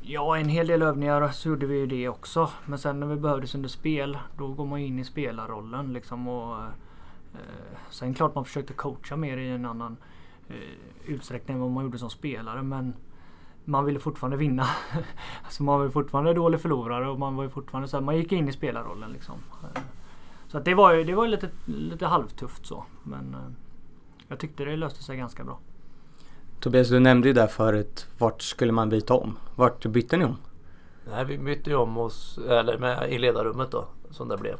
Ja, 0.01 0.37
en 0.37 0.49
hel 0.49 0.67
del 0.67 0.81
övningar 0.81 1.29
så 1.29 1.49
gjorde 1.49 1.65
vi 1.65 1.79
ju 1.79 1.87
det 1.87 2.09
också. 2.09 2.49
Men 2.65 2.79
sen 2.79 2.99
när 2.99 3.07
vi 3.07 3.15
behövdes 3.15 3.55
under 3.55 3.69
spel, 3.69 4.17
då 4.37 4.47
går 4.47 4.65
man 4.65 4.79
in 4.79 4.99
i 4.99 5.03
spelarrollen 5.03 5.93
liksom. 5.93 6.27
Och, 6.27 6.63
eh, 7.33 7.77
sen 7.89 8.13
klart 8.13 8.35
man 8.35 8.45
försökte 8.45 8.73
coacha 8.73 9.15
mer 9.15 9.37
i 9.37 9.49
en 9.49 9.65
annan 9.65 9.97
eh, 10.47 10.55
utsträckning 11.05 11.55
än 11.55 11.61
vad 11.61 11.71
man 11.71 11.83
gjorde 11.83 11.97
som 11.97 12.09
spelare. 12.09 12.63
Men 12.63 12.93
man 13.65 13.85
ville 13.85 13.99
fortfarande 13.99 14.37
vinna. 14.37 14.67
alltså 15.43 15.63
man 15.63 15.79
var 15.79 15.89
fortfarande 15.89 16.33
dålig 16.33 16.61
förlorare 16.61 17.09
och 17.09 17.19
man 17.19 17.35
var 17.35 17.49
fortfarande 17.49 17.87
så 17.87 17.97
här, 17.97 18.03
man 18.03 18.17
gick 18.17 18.31
in 18.31 18.49
i 18.49 18.53
spelarrollen 18.53 19.11
liksom. 19.11 19.35
Eh, 19.63 19.81
så 20.47 20.59
det 20.59 20.73
var 20.73 20.93
ju 20.93 21.03
det 21.03 21.15
var 21.15 21.27
lite, 21.27 21.49
lite 21.65 22.05
halvtufft 22.05 22.65
så. 22.65 22.85
Men 23.03 23.33
eh, 23.33 23.51
jag 24.27 24.39
tyckte 24.39 24.65
det 24.65 24.75
löste 24.75 25.03
sig 25.03 25.17
ganska 25.17 25.43
bra. 25.43 25.59
Tobias, 26.63 26.89
du 26.89 26.99
nämnde 26.99 27.27
ju 27.27 27.33
där 27.33 27.47
förut, 27.47 28.07
vart 28.17 28.41
skulle 28.41 28.71
man 28.71 28.89
byta 28.89 29.13
om? 29.13 29.37
Vart 29.55 29.85
bytte 29.85 30.17
ni 30.17 30.25
om? 30.25 30.37
Nej, 31.09 31.25
vi 31.25 31.37
bytte 31.37 31.69
ju 31.69 31.75
om 31.75 31.97
oss, 31.97 32.39
eller 32.49 32.77
med, 32.77 33.11
i 33.11 33.17
ledarrummet 33.17 33.71
då, 33.71 33.85
som 34.11 34.27
det 34.27 34.37
blev. 34.37 34.57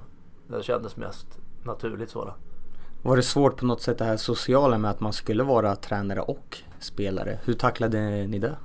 Det 0.48 0.63
kändes 0.63 0.98
mest 0.98 1.27
naturligt 1.65 2.10
så 2.10 2.25
då. 2.25 2.33
Var 3.01 3.15
det 3.15 3.24
svårt 3.24 3.57
på 3.57 3.65
något 3.65 3.81
sätt 3.81 3.98
det 3.98 4.05
här 4.05 4.17
sociala 4.17 4.77
med 4.77 4.91
att 4.91 5.00
man 5.00 5.13
skulle 5.13 5.43
vara 5.43 5.75
tränare 5.75 6.22
och 6.22 6.57
spelare? 6.79 7.39
Hur 7.43 7.53
tacklade 7.53 8.27
ni 8.27 8.39
det? 8.39 8.55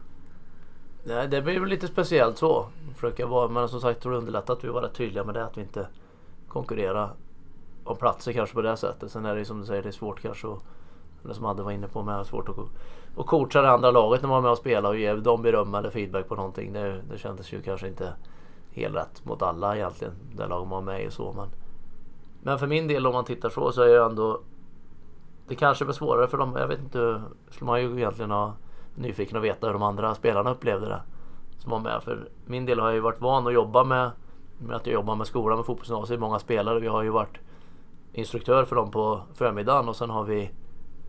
Nej, 1.04 1.28
det 1.28 1.42
blev 1.42 1.66
lite 1.66 1.86
speciellt 1.86 2.38
så. 2.38 2.66
Försöka 2.94 3.26
vara, 3.26 3.48
men 3.48 3.68
som 3.68 3.80
sagt 3.80 4.02
tror 4.02 4.12
det 4.12 4.18
underlättat 4.18 4.58
att 4.58 4.64
vi 4.64 4.68
var 4.68 4.82
rätt 4.82 4.94
tydliga 4.94 5.24
med 5.24 5.34
det. 5.34 5.44
Att 5.44 5.56
vi 5.56 5.60
inte 5.60 5.86
konkurrera 6.48 7.10
om 7.84 7.96
platser 7.96 8.32
kanske 8.32 8.54
på 8.54 8.62
det 8.62 8.76
sättet. 8.76 9.10
Sen 9.10 9.24
är 9.24 9.34
det 9.34 9.38
ju 9.38 9.44
som 9.44 9.60
du 9.60 9.66
säger, 9.66 9.82
det 9.82 9.88
är 9.88 9.92
svårt 9.92 10.20
kanske 10.20 10.48
att, 10.48 10.62
eller 11.24 11.34
som 11.34 11.46
Adde 11.46 11.62
var 11.62 11.72
inne 11.72 11.88
på 11.88 12.02
med, 12.02 12.26
svårt 12.26 12.48
att, 12.48 12.56
och 13.18 13.26
coacha 13.26 13.62
det 13.62 13.70
andra 13.70 13.90
laget 13.90 14.22
när 14.22 14.28
man 14.28 14.36
var 14.36 14.42
med 14.42 14.50
och 14.50 14.58
spelade 14.58 14.88
och 14.88 14.96
ge 14.96 15.14
dem 15.14 15.42
beröm 15.42 15.74
eller 15.74 15.90
feedback 15.90 16.28
på 16.28 16.34
någonting. 16.34 16.72
Det, 16.72 17.02
det 17.10 17.18
kändes 17.18 17.52
ju 17.52 17.62
kanske 17.62 17.88
inte 17.88 18.12
helt 18.72 18.94
rätt 18.94 19.24
mot 19.24 19.42
alla 19.42 19.76
egentligen. 19.76 20.14
Det 20.36 20.46
laget 20.46 20.68
man 20.68 20.84
var 20.84 20.92
med 20.92 21.04
i 21.04 21.08
och 21.08 21.12
så. 21.12 21.32
Men, 21.32 21.48
men 22.42 22.58
för 22.58 22.66
min 22.66 22.88
del 22.88 23.06
om 23.06 23.12
man 23.12 23.24
tittar 23.24 23.48
så 23.48 23.72
så 23.72 23.82
är 23.82 23.88
jag 23.88 24.10
ändå 24.10 24.40
det 25.48 25.54
kanske 25.54 25.84
blir 25.84 25.94
svårare 25.94 26.28
för 26.28 26.38
dem. 26.38 26.56
Jag 26.56 26.68
vet 26.68 26.78
inte. 26.78 27.22
Skulle 27.50 27.66
man 27.66 27.82
ju 27.82 27.96
egentligen 27.96 28.30
ha 28.30 28.52
nyfiken 28.94 29.36
att 29.36 29.44
veta 29.44 29.66
hur 29.66 29.72
de 29.72 29.82
andra 29.82 30.14
spelarna 30.14 30.50
upplevde 30.50 30.86
det. 30.86 31.02
Som 31.58 31.70
var 31.70 31.80
med. 31.80 32.02
För 32.02 32.28
min 32.46 32.66
del 32.66 32.80
har 32.80 32.86
jag 32.86 32.94
ju 32.94 33.00
varit 33.00 33.20
van 33.20 33.46
att 33.46 33.52
jobba 33.52 33.84
med, 33.84 34.10
med 34.58 34.76
att 34.76 34.86
jag 34.86 34.94
jobbar 34.94 35.14
med 35.14 35.26
skolan 35.26 35.58
med 35.58 35.66
fotbollsgymnasiet. 35.66 36.20
Många 36.20 36.38
spelare. 36.38 36.80
Vi 36.80 36.86
har 36.86 37.02
ju 37.02 37.10
varit 37.10 37.38
instruktör 38.12 38.64
för 38.64 38.76
dem 38.76 38.90
på 38.90 39.20
förmiddagen 39.34 39.88
och 39.88 39.96
sen 39.96 40.10
har 40.10 40.24
vi 40.24 40.50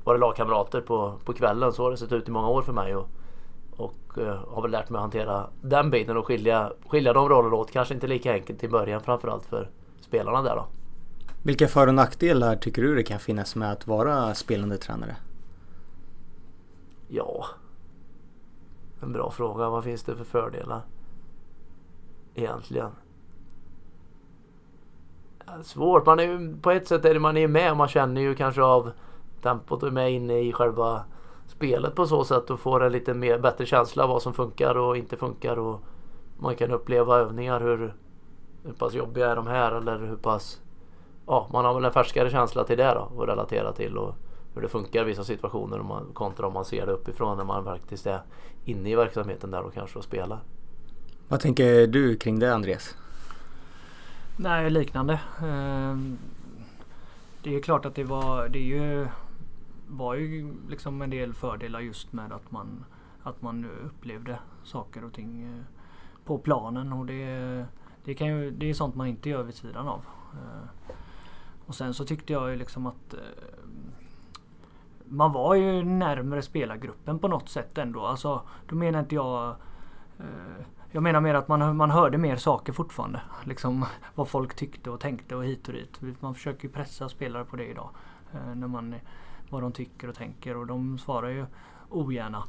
varit 0.03 0.19
lagkamrater 0.19 0.81
på, 0.81 1.13
på 1.25 1.33
kvällen. 1.33 1.73
Så 1.73 1.83
har 1.83 1.91
det 1.91 1.97
sett 1.97 2.11
ut 2.11 2.27
i 2.27 2.31
många 2.31 2.49
år 2.49 2.61
för 2.61 2.73
mig. 2.73 2.95
Och, 2.95 3.09
och 3.77 4.17
uh, 4.17 4.33
har 4.47 4.61
väl 4.61 4.71
lärt 4.71 4.89
mig 4.89 4.97
att 4.97 5.01
hantera 5.01 5.47
den 5.61 5.91
biten 5.91 6.17
och 6.17 6.27
skilja, 6.27 6.71
skilja 6.87 7.13
de 7.13 7.29
rollerna 7.29 7.55
åt. 7.55 7.71
Kanske 7.71 7.93
inte 7.93 8.07
lika 8.07 8.33
enkelt 8.33 8.63
i 8.63 8.67
början 8.67 9.01
framförallt 9.01 9.45
för 9.45 9.69
spelarna 10.01 10.41
där 10.41 10.55
då. 10.55 10.65
Vilka 11.43 11.67
för 11.67 11.87
och 11.87 11.93
nackdelar 11.93 12.55
tycker 12.55 12.81
du 12.81 12.95
det 12.95 13.03
kan 13.03 13.19
finnas 13.19 13.55
med 13.55 13.71
att 13.71 13.87
vara 13.87 14.35
spelande 14.35 14.77
tränare? 14.77 15.15
Ja, 17.07 17.45
en 19.01 19.13
bra 19.13 19.31
fråga. 19.31 19.69
Vad 19.69 19.83
finns 19.83 20.03
det 20.03 20.15
för 20.15 20.23
fördelar? 20.23 20.81
Egentligen. 22.35 22.91
Svårt. 25.63 26.05
Man 26.05 26.19
är 26.19 26.23
ju, 26.23 26.57
på 26.61 26.71
ett 26.71 26.87
sätt 26.87 27.05
är 27.05 27.13
det 27.13 27.19
man 27.19 27.37
är 27.37 27.47
med 27.47 27.71
och 27.71 27.77
man 27.77 27.87
känner 27.87 28.21
ju 28.21 28.35
kanske 28.35 28.61
av 28.61 28.91
tempot 29.41 29.83
och 29.83 29.87
är 29.87 29.93
med 29.93 30.11
inne 30.11 30.39
i 30.39 30.53
själva 30.53 31.03
spelet 31.47 31.95
på 31.95 32.05
så 32.05 32.23
sätt 32.23 32.49
och 32.49 32.59
får 32.59 32.83
en 32.83 32.91
lite 32.91 33.13
mer, 33.13 33.39
bättre 33.39 33.65
känsla 33.65 34.03
av 34.03 34.09
vad 34.09 34.21
som 34.21 34.33
funkar 34.33 34.77
och 34.77 34.97
inte 34.97 35.17
funkar 35.17 35.59
och 35.59 35.81
man 36.37 36.55
kan 36.55 36.71
uppleva 36.71 37.17
övningar 37.17 37.59
hur, 37.59 37.93
hur 38.63 38.73
pass 38.73 38.93
jobbiga 38.93 39.31
är 39.31 39.35
de 39.35 39.47
här 39.47 39.71
eller 39.71 39.99
hur 39.99 40.15
pass 40.15 40.61
ja, 41.27 41.49
man 41.53 41.65
har 41.65 41.73
väl 41.73 41.85
en 41.85 41.91
färskare 41.91 42.29
känsla 42.29 42.63
till 42.63 42.77
det 42.77 42.93
då 42.93 43.11
och 43.15 43.27
relatera 43.27 43.73
till 43.73 43.97
och 43.97 44.15
hur 44.53 44.61
det 44.61 44.67
funkar 44.67 45.01
i 45.01 45.03
vissa 45.03 45.23
situationer 45.23 45.79
om 45.79 45.85
man, 45.85 46.05
kontra 46.13 46.47
om 46.47 46.53
man 46.53 46.65
ser 46.65 46.85
det 46.85 46.91
uppifrån 46.91 47.37
när 47.37 47.45
man 47.45 47.63
faktiskt 47.63 48.07
är 48.07 48.21
inne 48.65 48.89
i 48.89 48.95
verksamheten 48.95 49.51
där 49.51 49.61
och 49.61 49.73
kanske 49.73 49.97
och 49.97 50.03
spelar. 50.03 50.39
Vad 51.27 51.39
tänker 51.39 51.87
du 51.87 52.17
kring 52.17 52.39
det 52.39 52.53
Andreas? 52.53 52.95
Nej, 54.37 54.69
liknande. 54.69 55.19
Ehm, 55.43 56.17
det 57.43 57.55
är 57.55 57.61
klart 57.61 57.85
att 57.85 57.95
det 57.95 58.03
var, 58.03 58.47
det 58.47 58.59
är 58.59 58.63
ju, 58.63 59.07
var 59.89 60.15
ju 60.15 60.53
liksom 60.69 61.01
en 61.01 61.09
del 61.09 61.33
fördelar 61.33 61.79
just 61.79 62.13
med 62.13 62.31
att 62.31 62.51
man, 62.51 62.85
att 63.23 63.41
man 63.41 63.65
upplevde 63.85 64.39
saker 64.63 65.03
och 65.03 65.13
ting 65.13 65.41
eh, 65.41 65.63
på 66.25 66.37
planen 66.37 66.93
och 66.93 67.05
det, 67.05 67.65
det, 68.03 68.13
kan 68.13 68.27
ju, 68.27 68.51
det 68.51 68.69
är 68.69 68.73
sånt 68.73 68.95
man 68.95 69.07
inte 69.07 69.29
gör 69.29 69.43
vid 69.43 69.55
sidan 69.55 69.87
av. 69.87 70.05
Eh, 70.33 70.93
och 71.65 71.75
sen 71.75 71.93
så 71.93 72.05
tyckte 72.05 72.33
jag 72.33 72.49
ju 72.49 72.55
liksom 72.55 72.85
att 72.85 73.13
eh, 73.13 73.19
man 75.05 75.31
var 75.31 75.55
ju 75.55 75.83
närmare 75.83 76.41
spelargruppen 76.41 77.19
på 77.19 77.27
något 77.27 77.49
sätt 77.49 77.77
ändå. 77.77 78.05
Alltså, 78.05 78.41
då 78.67 78.75
menar 78.75 78.99
inte 78.99 79.15
jag 79.15 79.55
jag 80.91 81.03
menar 81.03 81.21
mer 81.21 81.33
att 81.33 81.47
man, 81.47 81.77
man 81.77 81.91
hörde 81.91 82.17
mer 82.17 82.35
saker 82.35 82.73
fortfarande. 82.73 83.21
Liksom 83.43 83.85
vad 84.15 84.27
folk 84.27 84.55
tyckte 84.55 84.89
och 84.89 84.99
tänkte 84.99 85.35
och 85.35 85.45
hit 85.45 85.67
och 85.67 85.73
dit. 85.73 86.21
Man 86.21 86.33
försöker 86.33 86.67
ju 86.67 86.73
pressa 86.73 87.09
spelare 87.09 87.45
på 87.45 87.55
det 87.55 87.65
idag. 87.65 87.89
När 88.55 88.67
man, 88.67 88.95
vad 89.49 89.61
de 89.61 89.71
tycker 89.71 90.07
och 90.07 90.15
tänker 90.15 90.57
och 90.57 90.67
de 90.67 90.97
svarar 90.97 91.29
ju 91.29 91.45
ogärna. 91.89 92.43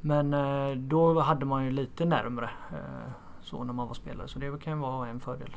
Men 0.00 0.34
eh, 0.34 0.76
då 0.76 1.20
hade 1.20 1.44
man 1.44 1.64
ju 1.64 1.70
lite 1.70 2.04
närmre 2.04 2.50
eh, 2.72 3.10
så 3.42 3.64
när 3.64 3.72
man 3.72 3.86
var 3.86 3.94
spelare. 3.94 4.28
Så 4.28 4.38
det 4.38 4.60
kan 4.60 4.72
ju 4.72 4.78
vara 4.78 5.08
en 5.08 5.20
fördel. 5.20 5.56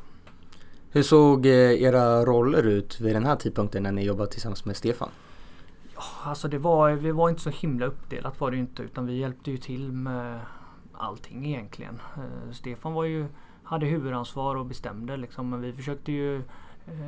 Hur 0.90 1.02
såg 1.02 1.46
eh, 1.46 1.82
era 1.82 2.24
roller 2.24 2.62
ut 2.62 3.00
vid 3.00 3.14
den 3.14 3.26
här 3.26 3.36
tidpunkten 3.36 3.82
när 3.82 3.92
ni 3.92 4.04
jobbade 4.04 4.30
tillsammans 4.30 4.64
med 4.64 4.76
Stefan? 4.76 5.08
Ja, 5.94 6.02
alltså 6.24 6.48
det 6.48 6.58
var, 6.58 6.90
vi 6.90 7.12
var 7.12 7.28
inte 7.28 7.42
så 7.42 7.50
himla 7.50 7.86
uppdelat 7.86 8.40
var 8.40 8.50
det 8.50 8.56
inte 8.56 8.82
utan 8.82 9.06
vi 9.06 9.18
hjälpte 9.18 9.50
ju 9.50 9.56
till 9.56 9.92
med 9.92 10.40
allting 10.92 11.46
egentligen. 11.46 12.00
Stefan 12.52 12.92
var 12.92 13.04
ju, 13.04 13.26
hade 13.62 13.86
huvudansvar 13.86 14.56
och 14.56 14.66
bestämde 14.66 15.16
liksom 15.16 15.50
men 15.50 15.60
vi 15.60 15.72
försökte 15.72 16.12
ju 16.12 16.42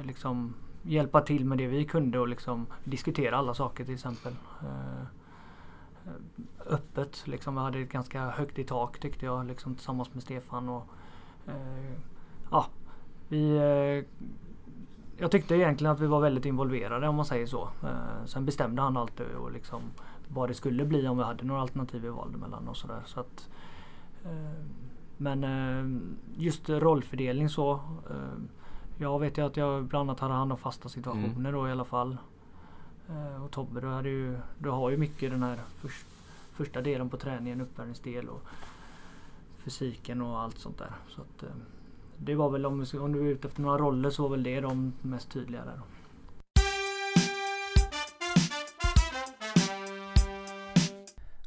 liksom 0.05 0.55
hjälpa 0.83 1.21
till 1.21 1.45
med 1.45 1.59
det 1.59 1.67
vi 1.67 1.85
kunde 1.85 2.19
och 2.19 2.29
liksom 2.29 2.67
diskutera 2.85 3.37
alla 3.37 3.55
saker 3.55 3.85
till 3.85 3.95
exempel. 3.95 4.33
Eh, 4.63 5.05
öppet 6.67 7.27
liksom. 7.27 7.55
Vi 7.55 7.61
hade 7.61 7.79
ett 7.79 7.93
ganska 7.93 8.31
högt 8.31 8.59
i 8.59 8.65
tak 8.65 8.99
tyckte 8.99 9.27
jag 9.27 9.47
liksom 9.47 9.75
tillsammans 9.75 10.15
med 10.15 10.23
Stefan. 10.23 10.69
Och, 10.69 10.87
eh, 11.47 11.95
ja, 12.51 12.67
vi, 13.29 13.57
eh, 13.57 14.05
jag 15.17 15.31
tyckte 15.31 15.55
egentligen 15.55 15.93
att 15.93 16.01
vi 16.01 16.07
var 16.07 16.21
väldigt 16.21 16.45
involverade 16.45 17.09
om 17.09 17.15
man 17.15 17.25
säger 17.25 17.47
så. 17.47 17.69
Eh, 17.83 18.25
sen 18.27 18.45
bestämde 18.45 18.83
han 18.83 18.97
alltid 18.97 19.27
och 19.27 19.53
liksom 19.53 19.83
vad 20.29 20.49
det 20.49 20.55
skulle 20.55 20.85
bli 20.85 21.09
om 21.09 21.19
vi 21.19 21.25
hade 21.25 21.45
några 21.45 21.61
alternativ 21.61 22.03
vi 22.03 22.09
valde 22.09 22.39
mellan 22.39 22.69
och 22.69 22.77
sådär. 22.77 23.03
Så 23.07 23.21
att, 23.21 23.49
eh, 24.25 24.65
men 25.17 25.45
eh, 25.45 26.01
just 26.37 26.69
rollfördelning 26.71 27.49
så. 27.49 27.73
Eh, 28.11 28.60
jag 29.03 29.19
vet 29.19 29.39
ju 29.39 29.47
att 29.47 29.57
jag 29.57 29.85
bland 29.85 30.11
annat 30.11 30.21
hade 30.21 30.35
hand 30.35 30.53
om 30.53 30.59
fasta 30.59 30.89
situationer 30.89 31.49
mm. 31.49 31.53
då 31.53 31.69
i 31.69 31.73
alla 31.73 31.85
fall. 31.85 32.17
Och 33.45 33.51
Tobbe 33.51 33.81
du, 33.81 33.87
hade 33.87 34.09
ju, 34.09 34.39
du 34.59 34.69
har 34.69 34.91
ju 34.91 34.97
mycket 34.97 35.31
den 35.31 35.43
här 35.43 35.59
först, 35.77 36.07
första 36.53 36.81
delen 36.81 37.11
på 37.11 37.17
träningen, 37.17 37.61
uppvärmningsdel 37.61 38.29
och 38.29 38.43
fysiken 39.59 40.23
och 40.23 40.41
allt 40.41 40.59
sånt 40.59 40.79
där. 40.79 40.93
Så 41.09 41.21
att, 41.21 41.45
det 42.17 42.35
var 42.35 42.51
väl 42.51 42.67
om, 42.67 42.87
om 42.95 43.13
du 43.13 43.21
är 43.21 43.31
ute 43.31 43.49
efter 43.49 43.63
några 43.63 43.79
roller 43.79 44.11
så 44.11 44.23
var 44.23 44.31
väl 44.31 44.43
det 44.43 44.61
de 44.61 44.93
mest 45.03 45.31
tydliga 45.31 45.65
där. 45.65 45.81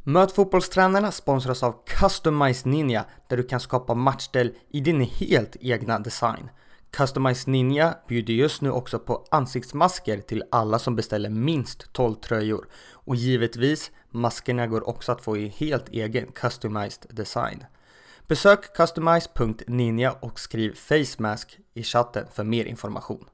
Möt 0.03 0.31
fotbollstränarna 0.31 1.11
sponsras 1.11 1.63
av 1.63 1.75
Customized 1.85 2.71
Ninja 2.71 3.05
där 3.27 3.37
du 3.37 3.43
kan 3.43 3.59
skapa 3.59 3.93
matchställ 3.93 4.53
i 4.69 4.79
din 4.79 5.01
helt 5.01 5.55
egna 5.59 5.99
design. 5.99 6.49
Customized 6.97 7.47
Ninja 7.47 7.97
bjuder 8.07 8.33
just 8.33 8.61
nu 8.61 8.71
också 8.71 8.99
på 8.99 9.25
ansiktsmasker 9.31 10.21
till 10.21 10.43
alla 10.51 10.79
som 10.79 10.95
beställer 10.95 11.29
minst 11.29 11.93
12 11.93 12.15
tröjor. 12.15 12.67
Och 12.93 13.15
givetvis, 13.15 13.91
maskerna 14.09 14.67
går 14.67 14.89
också 14.89 15.11
att 15.11 15.23
få 15.23 15.37
i 15.37 15.47
helt 15.47 15.89
egen 15.89 16.31
customized 16.31 17.05
design. 17.09 17.63
Besök 18.27 18.75
customize.ninja 18.75 20.11
och 20.11 20.39
skriv 20.39 20.73
facemask 20.73 21.59
i 21.73 21.83
chatten 21.83 22.25
för 22.33 22.43
mer 22.43 22.65
information. 22.65 23.25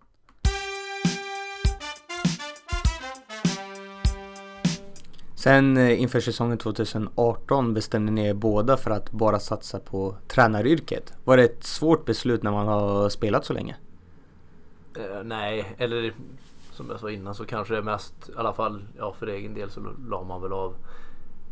Sen 5.39 5.77
eh, 5.77 6.01
inför 6.01 6.19
säsongen 6.19 6.57
2018 6.57 7.73
bestämde 7.73 8.11
ni 8.11 8.27
er 8.27 8.33
båda 8.33 8.77
för 8.77 8.91
att 8.91 9.11
bara 9.11 9.39
satsa 9.39 9.79
på 9.79 10.15
tränaryrket. 10.27 11.13
Var 11.23 11.37
det 11.37 11.43
ett 11.43 11.63
svårt 11.63 12.05
beslut 12.05 12.43
när 12.43 12.51
man 12.51 12.67
har 12.67 13.09
spelat 13.09 13.45
så 13.45 13.53
länge? 13.53 13.75
Uh, 14.97 15.23
nej, 15.23 15.75
eller 15.77 16.13
som 16.71 16.89
jag 16.89 16.99
sa 16.99 17.11
innan 17.11 17.35
så 17.35 17.45
kanske 17.45 17.75
det 17.75 17.81
mest, 17.81 18.29
i 18.29 18.31
alla 18.37 18.53
fall 18.53 18.81
ja, 18.97 19.13
för 19.13 19.27
egen 19.27 19.53
del 19.53 19.69
så 19.69 19.81
la 20.09 20.23
man 20.23 20.41
väl 20.41 20.53
av 20.53 20.75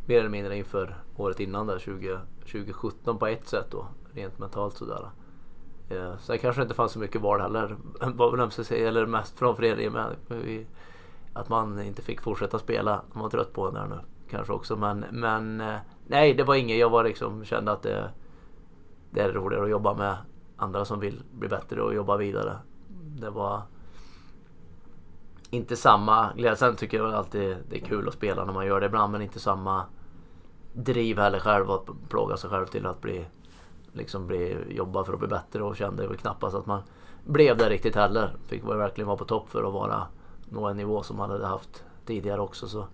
mer 0.05 0.19
eller 0.19 0.29
mindre 0.29 0.57
inför 0.57 0.97
året 1.17 1.39
innan 1.39 1.67
där 1.67 1.79
20, 1.79 2.19
2017 2.39 3.17
på 3.17 3.27
ett 3.27 3.47
sätt 3.47 3.67
då. 3.71 3.87
Rent 4.13 4.39
mentalt 4.39 4.77
sådär. 4.77 5.09
Eh, 5.89 6.17
sen 6.19 6.37
kanske 6.37 6.61
det 6.61 6.63
inte 6.63 6.75
fanns 6.75 6.91
så 6.91 6.99
mycket 6.99 7.21
val 7.21 7.41
heller. 7.41 7.75
Vad 7.99 8.37
väl 8.37 8.51
säga, 8.51 8.87
eller 8.87 9.05
mest 9.05 9.39
från 9.39 9.55
föreningen 9.55 9.93
med. 9.93 10.15
Att 11.37 11.49
man 11.49 11.81
inte 11.81 12.01
fick 12.01 12.21
fortsätta 12.21 12.59
spela. 12.59 13.01
Man 13.13 13.23
var 13.23 13.29
trött 13.29 13.53
på 13.53 13.65
den 13.65 13.73
där 13.73 13.87
nu 13.87 13.99
kanske 14.29 14.53
också. 14.53 14.75
Men, 14.75 15.05
men 15.11 15.61
eh, 15.61 15.75
nej 16.07 16.33
det 16.33 16.43
var 16.43 16.55
inget. 16.55 16.77
Jag 16.77 16.89
var 16.89 17.03
liksom 17.03 17.45
kände 17.45 17.71
att 17.71 17.81
det, 17.81 18.09
det 19.11 19.21
är 19.21 19.31
roligare 19.31 19.63
att 19.63 19.69
jobba 19.69 19.93
med 19.93 20.17
andra 20.57 20.85
som 20.85 20.99
vill 20.99 21.23
bli 21.31 21.47
bättre 21.47 21.81
och 21.81 21.93
jobba 21.93 22.17
vidare. 22.17 22.57
Det 23.19 23.29
var 23.29 23.61
inte 25.49 25.75
samma 25.75 26.33
glädje. 26.33 26.55
Sen 26.55 26.75
tycker 26.75 26.97
jag 26.97 27.13
alltid 27.13 27.57
det 27.69 27.75
är 27.75 27.85
kul 27.85 28.07
att 28.07 28.13
spela 28.13 28.45
när 28.45 28.53
man 28.53 28.65
gör 28.65 28.79
det 28.79 28.85
ibland 28.85 29.11
men 29.11 29.21
inte 29.21 29.39
samma 29.39 29.85
driv 30.73 31.19
heller 31.19 31.39
själv 31.39 31.71
att 31.71 31.85
plåga 32.09 32.37
sig 32.37 32.49
själv 32.49 32.65
till 32.65 32.85
att 32.85 33.01
bli 33.01 33.25
liksom 33.93 34.27
bli, 34.27 34.57
jobba 34.69 35.03
för 35.03 35.13
att 35.13 35.19
bli 35.19 35.27
bättre 35.27 35.63
och 35.63 35.77
kände 35.77 36.07
väl 36.07 36.17
knappast 36.17 36.55
att 36.55 36.65
man 36.65 36.81
blev 37.23 37.57
det 37.57 37.69
riktigt 37.69 37.95
heller. 37.95 38.35
Fick 38.47 38.63
verkligen 38.63 39.07
vara 39.07 39.17
på 39.17 39.25
topp 39.25 39.49
för 39.49 39.63
att 39.63 39.73
vara 39.73 40.07
nå 40.49 40.67
en 40.67 40.77
nivå 40.77 41.03
som 41.03 41.17
man 41.17 41.29
hade 41.29 41.47
haft 41.47 41.83
tidigare 42.05 42.41
också. 42.41 42.67
Så 42.67 42.87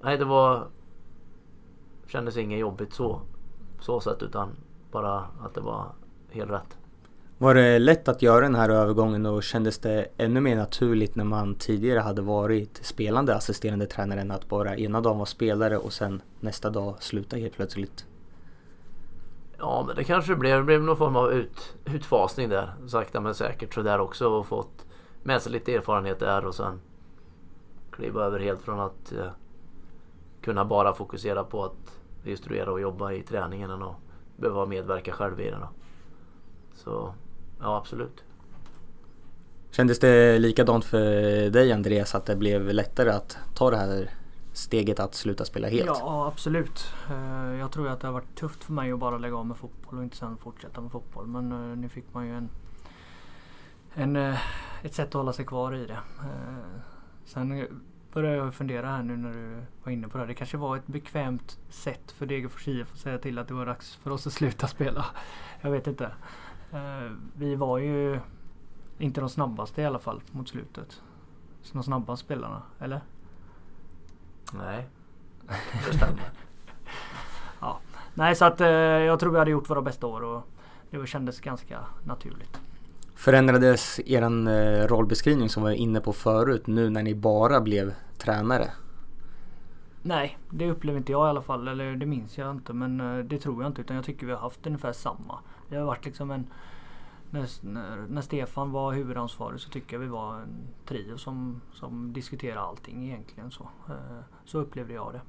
nej, 0.00 0.18
det 0.18 0.24
var 0.24 0.66
kändes 2.06 2.36
inget 2.36 2.58
jobbigt 2.58 2.92
så 2.92 3.20
så 3.80 4.00
sätt 4.00 4.22
utan 4.22 4.50
bara 4.90 5.18
att 5.18 5.54
det 5.54 5.60
var 5.60 5.86
helt 6.30 6.50
rätt. 6.50 6.76
Var 7.38 7.54
det 7.54 7.78
lätt 7.78 8.08
att 8.08 8.22
göra 8.22 8.40
den 8.40 8.54
här 8.54 8.68
övergången 8.68 9.26
och 9.26 9.42
kändes 9.42 9.78
det 9.78 10.06
ännu 10.16 10.40
mer 10.40 10.56
naturligt 10.56 11.16
när 11.16 11.24
man 11.24 11.54
tidigare 11.54 12.00
hade 12.00 12.22
varit 12.22 12.80
spelande 12.82 13.34
assisterande 13.34 13.86
tränare 13.86 14.20
än 14.20 14.30
att 14.30 14.48
bara 14.48 14.76
ena 14.76 15.00
dagen 15.00 15.18
vara 15.18 15.26
spelare 15.26 15.78
och 15.78 15.92
sen 15.92 16.22
nästa 16.40 16.70
dag 16.70 16.94
sluta 17.00 17.36
helt 17.36 17.56
plötsligt? 17.56 18.06
Ja 19.58 19.84
men 19.86 19.96
det 19.96 20.04
kanske 20.04 20.36
blev, 20.36 20.58
det 20.58 20.64
blev 20.64 20.82
någon 20.82 20.96
form 20.96 21.16
av 21.16 21.32
ut, 21.32 21.74
utfasning 21.84 22.48
där. 22.48 22.74
Sakta 22.86 23.20
men 23.20 23.34
säkert 23.34 23.74
så 23.74 23.82
där 23.82 24.00
också 24.00 24.28
och 24.28 24.46
fått 24.46 24.86
med 25.22 25.42
sig 25.42 25.52
lite 25.52 25.74
erfarenhet 25.74 26.18
där 26.18 26.44
och 26.44 26.54
sen 26.54 26.80
kliva 27.90 28.24
över 28.24 28.40
helt 28.40 28.62
från 28.62 28.80
att 28.80 29.12
eh, 29.12 29.30
kunna 30.40 30.64
bara 30.64 30.92
fokusera 30.92 31.44
på 31.44 31.64
att 31.64 32.00
instruera 32.24 32.72
och 32.72 32.80
jobba 32.80 33.12
i 33.12 33.22
träningen 33.22 33.70
än 33.70 33.82
att 33.82 33.96
behöva 34.36 34.66
medverka 34.66 35.12
själv 35.12 35.40
i 35.40 35.50
det. 35.50 35.56
Då. 35.60 35.68
Så 36.74 37.14
ja 37.60 37.76
absolut. 37.76 38.24
Kändes 39.70 39.98
det 39.98 40.38
likadant 40.38 40.84
för 40.84 41.50
dig 41.50 41.72
Andreas 41.72 42.14
att 42.14 42.26
det 42.26 42.36
blev 42.36 42.72
lättare 42.72 43.10
att 43.10 43.38
ta 43.54 43.70
det 43.70 43.76
här 43.76 44.10
steget 44.52 45.00
att 45.00 45.14
sluta 45.14 45.44
spela 45.44 45.68
helt? 45.68 45.86
Ja 45.86 46.26
absolut. 46.26 46.94
Eh, 47.10 47.54
jag 47.58 47.72
tror 47.72 47.88
att 47.88 48.00
det 48.00 48.06
har 48.06 48.12
varit 48.12 48.34
tufft 48.34 48.64
för 48.64 48.72
mig 48.72 48.92
att 48.92 48.98
bara 48.98 49.18
lägga 49.18 49.36
av 49.36 49.46
med 49.46 49.56
fotboll 49.56 49.98
och 49.98 50.04
inte 50.04 50.16
sen 50.16 50.36
fortsätta 50.36 50.80
med 50.80 50.90
fotboll. 50.90 51.26
Men 51.26 51.52
eh, 51.52 51.76
nu 51.78 51.88
fick 51.88 52.04
man 52.12 52.26
ju 52.26 52.34
en, 52.34 52.48
en, 53.94 54.16
eh, 54.16 54.40
ett 54.82 54.94
sätt 54.94 55.08
att 55.08 55.14
hålla 55.14 55.32
sig 55.32 55.44
kvar 55.44 55.74
i 55.74 55.86
det. 55.86 55.98
Sen 57.24 57.66
börjar 58.12 58.34
jag 58.34 58.54
fundera 58.54 58.90
här 58.90 59.02
nu 59.02 59.16
när 59.16 59.32
du 59.32 59.62
var 59.84 59.92
inne 59.92 60.08
på 60.08 60.18
det. 60.18 60.26
Det 60.26 60.34
kanske 60.34 60.56
var 60.56 60.76
ett 60.76 60.86
bekvämt 60.86 61.58
sätt 61.68 62.12
för 62.12 62.26
Degerfors 62.26 62.68
IF 62.68 62.92
att 62.92 62.98
säga 62.98 63.18
till 63.18 63.38
att 63.38 63.48
det 63.48 63.54
var 63.54 63.66
dags 63.66 63.96
för 63.96 64.10
oss 64.10 64.26
att 64.26 64.32
sluta 64.32 64.66
spela. 64.66 65.06
Jag 65.60 65.70
vet 65.70 65.86
inte. 65.86 66.12
Vi 67.34 67.54
var 67.54 67.78
ju 67.78 68.20
inte 68.98 69.20
de 69.20 69.28
snabbaste 69.28 69.82
i 69.82 69.84
alla 69.84 69.98
fall 69.98 70.20
mot 70.30 70.48
slutet. 70.48 71.02
Så 71.62 71.74
de 71.74 71.82
snabbaste 71.82 72.24
spelarna, 72.24 72.62
eller? 72.78 73.00
Nej, 74.52 74.88
det 75.86 75.96
stämmer. 75.96 76.30
ja. 77.60 77.78
Nej, 78.14 78.34
så 78.34 78.44
att 78.44 78.60
eh, 78.60 78.68
jag 78.68 79.20
tror 79.20 79.32
vi 79.32 79.38
hade 79.38 79.50
gjort 79.50 79.70
våra 79.70 79.82
bästa 79.82 80.06
år 80.06 80.20
och 80.20 80.48
det 80.90 81.06
kändes 81.06 81.40
ganska 81.40 81.78
naturligt. 82.04 82.60
Förändrades 83.22 84.00
er 84.06 84.22
eh, 84.22 84.86
rollbeskrivning 84.86 85.48
som 85.48 85.62
vi 85.62 85.68
var 85.70 85.76
inne 85.76 86.00
på 86.00 86.12
förut 86.12 86.66
nu 86.66 86.90
när 86.90 87.02
ni 87.02 87.14
bara 87.14 87.60
blev 87.60 87.94
tränare? 88.18 88.70
Nej, 90.02 90.38
det 90.50 90.70
upplever 90.70 90.98
inte 90.98 91.12
jag 91.12 91.26
i 91.26 91.30
alla 91.30 91.42
fall. 91.42 91.68
Eller 91.68 91.92
det 91.96 92.06
minns 92.06 92.38
jag 92.38 92.50
inte. 92.50 92.72
Men 92.72 93.00
eh, 93.00 93.24
det 93.24 93.38
tror 93.38 93.62
jag 93.62 93.70
inte. 93.70 93.80
Utan 93.80 93.96
jag 93.96 94.04
tycker 94.04 94.26
vi 94.26 94.32
har 94.32 94.38
haft 94.38 94.66
ungefär 94.66 94.92
samma. 94.92 95.38
Det 95.68 95.76
har 95.76 95.84
varit 95.84 96.04
liksom 96.04 96.30
en 96.30 96.46
när, 97.30 97.48
när, 98.08 98.22
Stefan 98.22 98.72
var 98.72 98.92
huvudansvarig 98.92 99.60
så 99.60 99.70
tycker 99.70 99.96
jag 99.96 100.00
vi 100.00 100.06
var 100.06 100.34
en 100.34 100.68
trio 100.86 101.18
som, 101.18 101.60
som 101.74 102.12
diskuterade 102.12 102.60
allting 102.60 103.04
egentligen. 103.04 103.50
Så, 103.50 103.68
eh, 103.88 103.94
så 104.44 104.58
upplevde 104.58 104.94
jag 104.94 105.12
det. 105.12 105.20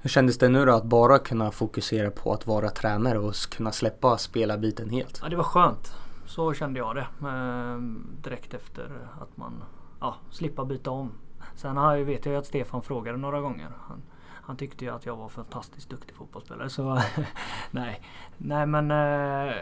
Hur 0.00 0.10
kändes 0.10 0.38
det 0.38 0.48
nu 0.48 0.64
då 0.64 0.72
att 0.72 0.84
bara 0.84 1.18
kunna 1.18 1.50
fokusera 1.50 2.10
på 2.10 2.32
att 2.32 2.46
vara 2.46 2.70
tränare 2.70 3.18
och 3.18 3.34
kunna 3.34 3.72
släppa 3.72 4.18
spelarbiten 4.18 4.90
helt? 4.90 5.20
Ja, 5.22 5.28
det 5.28 5.36
var 5.36 5.44
skönt. 5.44 5.92
Så 6.28 6.54
kände 6.54 6.78
jag 6.78 6.96
det. 6.96 7.06
Eh, 7.28 7.78
direkt 8.22 8.54
efter 8.54 9.08
att 9.20 9.36
man 9.36 9.64
ja, 10.00 10.16
slippa 10.30 10.64
byta 10.64 10.90
om. 10.90 11.12
Sen 11.54 11.76
har 11.76 11.96
jag, 11.96 12.04
vet 12.04 12.26
jag 12.26 12.34
att 12.34 12.46
Stefan 12.46 12.82
frågade 12.82 13.18
några 13.18 13.40
gånger. 13.40 13.68
Han, 13.88 14.02
han 14.20 14.56
tyckte 14.56 14.84
ju 14.84 14.90
att 14.90 15.06
jag 15.06 15.16
var 15.16 15.28
fantastiskt 15.28 15.90
duktig 15.90 16.16
fotbollsspelare. 16.16 16.70
Så 16.70 17.02
nej, 17.70 18.02
nej 18.36 18.66
men 18.66 18.90
eh, 18.90 19.54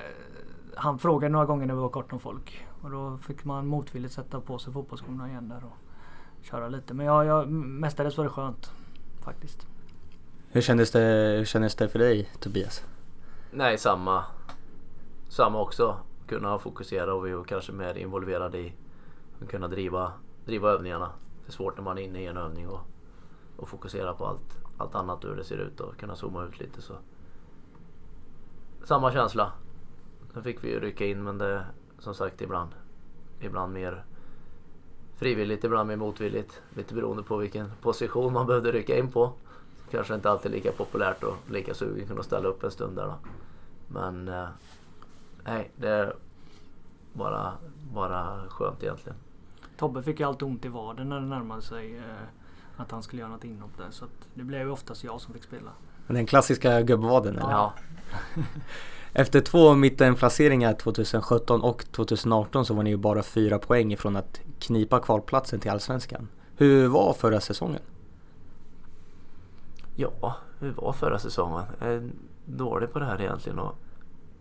han 0.74 0.98
frågade 0.98 1.32
några 1.32 1.46
gånger 1.46 1.66
när 1.66 1.74
vi 1.74 1.80
var 1.80 1.88
kort 1.88 2.12
om 2.12 2.20
folk. 2.20 2.66
Och 2.82 2.90
då 2.90 3.18
fick 3.18 3.44
man 3.44 3.66
motvilligt 3.66 4.14
sätta 4.14 4.40
på 4.40 4.58
sig 4.58 4.72
fotbollsskorna 4.72 5.28
igen 5.28 5.48
där 5.48 5.64
och 5.64 5.76
köra 6.44 6.68
lite. 6.68 6.94
Men 6.94 7.06
ja, 7.06 7.24
jag, 7.24 7.48
mestadels 7.48 8.16
var 8.16 8.24
det 8.24 8.30
skönt 8.30 8.72
faktiskt. 9.20 9.66
Hur 10.48 10.60
kändes 10.60 10.90
det, 10.90 11.34
hur 11.38 11.44
kändes 11.44 11.74
det 11.74 11.88
för 11.88 11.98
dig 11.98 12.30
Tobias? 12.40 12.84
Nej, 13.50 13.78
samma. 13.78 14.24
Samma 15.28 15.60
också. 15.60 15.96
Kunna 16.26 16.58
fokusera 16.58 17.14
och 17.14 17.26
vi 17.26 17.32
var 17.32 17.44
kanske 17.44 17.72
mer 17.72 17.94
involverade 17.94 18.58
i 18.58 18.74
att 19.42 19.48
kunna 19.48 19.68
driva, 19.68 20.12
driva 20.44 20.70
övningarna. 20.70 21.10
Det 21.44 21.50
är 21.50 21.52
svårt 21.52 21.76
när 21.76 21.84
man 21.84 21.98
är 21.98 22.02
inne 22.02 22.22
i 22.22 22.26
en 22.26 22.36
övning 22.36 22.68
och, 22.68 22.80
och 23.56 23.68
fokusera 23.68 24.14
på 24.14 24.26
allt, 24.26 24.58
allt 24.78 24.94
annat 24.94 25.24
hur 25.24 25.36
det 25.36 25.44
ser 25.44 25.58
ut 25.58 25.80
och 25.80 25.96
kunna 25.96 26.16
zooma 26.16 26.44
ut 26.44 26.60
lite. 26.60 26.82
så 26.82 26.94
Samma 28.84 29.12
känsla. 29.12 29.52
Sen 30.32 30.42
fick 30.42 30.64
vi 30.64 30.70
ju 30.70 30.80
rycka 30.80 31.06
in 31.06 31.24
men 31.24 31.38
det 31.38 31.66
som 31.98 32.14
sagt 32.14 32.42
ibland, 32.42 32.70
ibland 33.40 33.72
mer 33.72 34.04
frivilligt, 35.16 35.64
ibland 35.64 35.88
mer 35.88 35.96
motvilligt. 35.96 36.62
Lite 36.74 36.94
beroende 36.94 37.22
på 37.22 37.36
vilken 37.36 37.70
position 37.82 38.32
man 38.32 38.46
behövde 38.46 38.72
rycka 38.72 38.98
in 38.98 39.12
på. 39.12 39.32
Kanske 39.90 40.14
inte 40.14 40.30
alltid 40.30 40.52
lika 40.52 40.72
populärt 40.72 41.22
och 41.22 41.36
lika 41.50 41.74
sugen 41.74 42.18
att 42.18 42.24
ställa 42.24 42.48
upp 42.48 42.64
en 42.64 42.70
stund 42.70 42.96
där 42.96 43.06
då. 43.06 43.14
Men 43.88 44.28
eh, 44.28 44.48
nej, 45.46 45.70
det 45.76 45.88
är 45.88 46.16
bara, 47.12 47.52
bara 47.92 48.48
skönt 48.48 48.82
egentligen. 48.82 49.18
Tobbe 49.76 50.02
fick 50.02 50.20
ju 50.20 50.26
alltid 50.26 50.48
ont 50.48 50.64
i 50.64 50.68
vaden 50.68 51.08
när 51.08 51.20
det 51.20 51.26
närmade 51.26 51.62
sig 51.62 51.96
eh, 51.96 52.02
att 52.76 52.90
han 52.90 53.02
skulle 53.02 53.22
göra 53.22 53.32
något 53.32 53.44
inhopp 53.44 53.76
där. 53.78 53.90
Så 53.90 54.04
det 54.34 54.42
blev 54.42 54.60
ju 54.60 54.70
oftast 54.70 55.04
jag 55.04 55.20
som 55.20 55.34
fick 55.34 55.44
spela. 55.44 55.70
Den 56.06 56.26
klassiska 56.26 56.82
gubbvaden 56.82 57.38
eller? 57.38 57.50
Ja. 57.50 57.72
Efter 59.12 59.40
två 59.40 59.74
mittenplaceringar 59.74 60.72
2017 60.72 61.62
och 61.62 61.84
2018 61.92 62.66
så 62.66 62.74
var 62.74 62.82
ni 62.82 62.90
ju 62.90 62.96
bara 62.96 63.22
fyra 63.22 63.58
poäng 63.58 63.92
ifrån 63.92 64.16
att 64.16 64.40
knipa 64.58 65.00
kvalplatsen 65.00 65.60
till 65.60 65.70
Allsvenskan. 65.70 66.28
Hur 66.56 66.88
var 66.88 67.12
förra 67.12 67.40
säsongen? 67.40 67.82
Ja, 69.94 70.36
hur 70.58 70.70
var 70.70 70.92
förra 70.92 71.18
säsongen? 71.18 71.62
Jag 71.78 71.88
är 71.88 72.10
dålig 72.44 72.92
på 72.92 72.98
det 72.98 73.04
här 73.04 73.20
egentligen 73.20 73.58
att 73.58 73.74